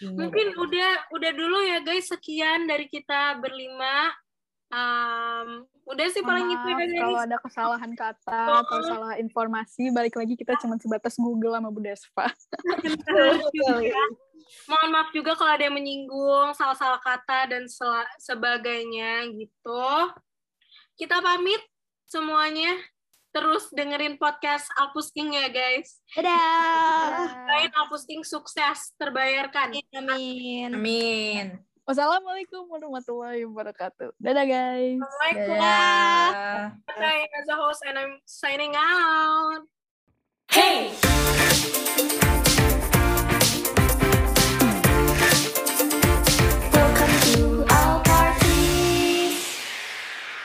Mungkin 0.02 0.58
udah 0.58 1.14
udah 1.14 1.30
dulu 1.30 1.62
ya 1.62 1.78
guys 1.86 2.10
sekian 2.10 2.66
dari 2.66 2.90
kita 2.90 3.38
berlima. 3.38 4.10
Um, 4.74 5.70
udah 5.86 6.06
sih 6.10 6.24
paling 6.24 6.50
itu 6.50 6.66
ya 6.66 6.76
guys. 6.82 6.98
kalau 6.98 7.20
ada 7.22 7.36
kesalahan 7.38 7.92
kata 7.94 8.40
Oh. 8.50 8.58
atau 8.66 8.78
salah 8.82 9.14
informasi 9.22 9.94
balik 9.94 10.18
lagi 10.18 10.34
kita 10.34 10.58
cuma 10.58 10.74
sebatas 10.82 11.14
Google 11.14 11.54
sama 11.54 11.70
Bu 11.70 11.78
Despa 11.78 12.26
Mohon 14.66 14.90
maaf 14.92 15.08
juga 15.14 15.38
kalau 15.38 15.54
ada 15.54 15.68
yang 15.68 15.76
menyinggung 15.76 16.52
salah-salah 16.58 17.00
kata 17.00 17.48
dan 17.54 17.64
sebagainya 18.20 19.30
gitu. 19.32 19.86
Kita 21.00 21.20
pamit 21.24 21.60
semuanya. 22.06 22.76
Terus 23.34 23.66
dengerin 23.74 24.14
podcast 24.14 24.70
Alpus 24.78 25.10
King 25.10 25.34
ya 25.34 25.50
guys. 25.50 25.98
Dadah. 26.14 27.34
Doain 27.50 27.72
Alpus 27.74 28.06
King 28.06 28.22
sukses 28.22 28.94
terbayarkan. 28.94 29.74
Amin. 29.90 30.70
Amin. 30.70 31.46
Wassalamualaikum 31.84 32.64
warahmatullahi 32.72 33.44
wabarakatuh 33.44 34.16
dadah 34.16 34.48
guys 34.48 34.96
Assalamualaikum. 35.04 35.60
Dadah. 35.60 36.64
I'm 36.96 37.28
as 37.28 37.48
a 37.52 37.56
host 37.60 37.84
and 37.84 38.00
I'm 38.00 38.16
signing 38.24 38.72
out. 38.72 39.68
Hey! 40.48 40.96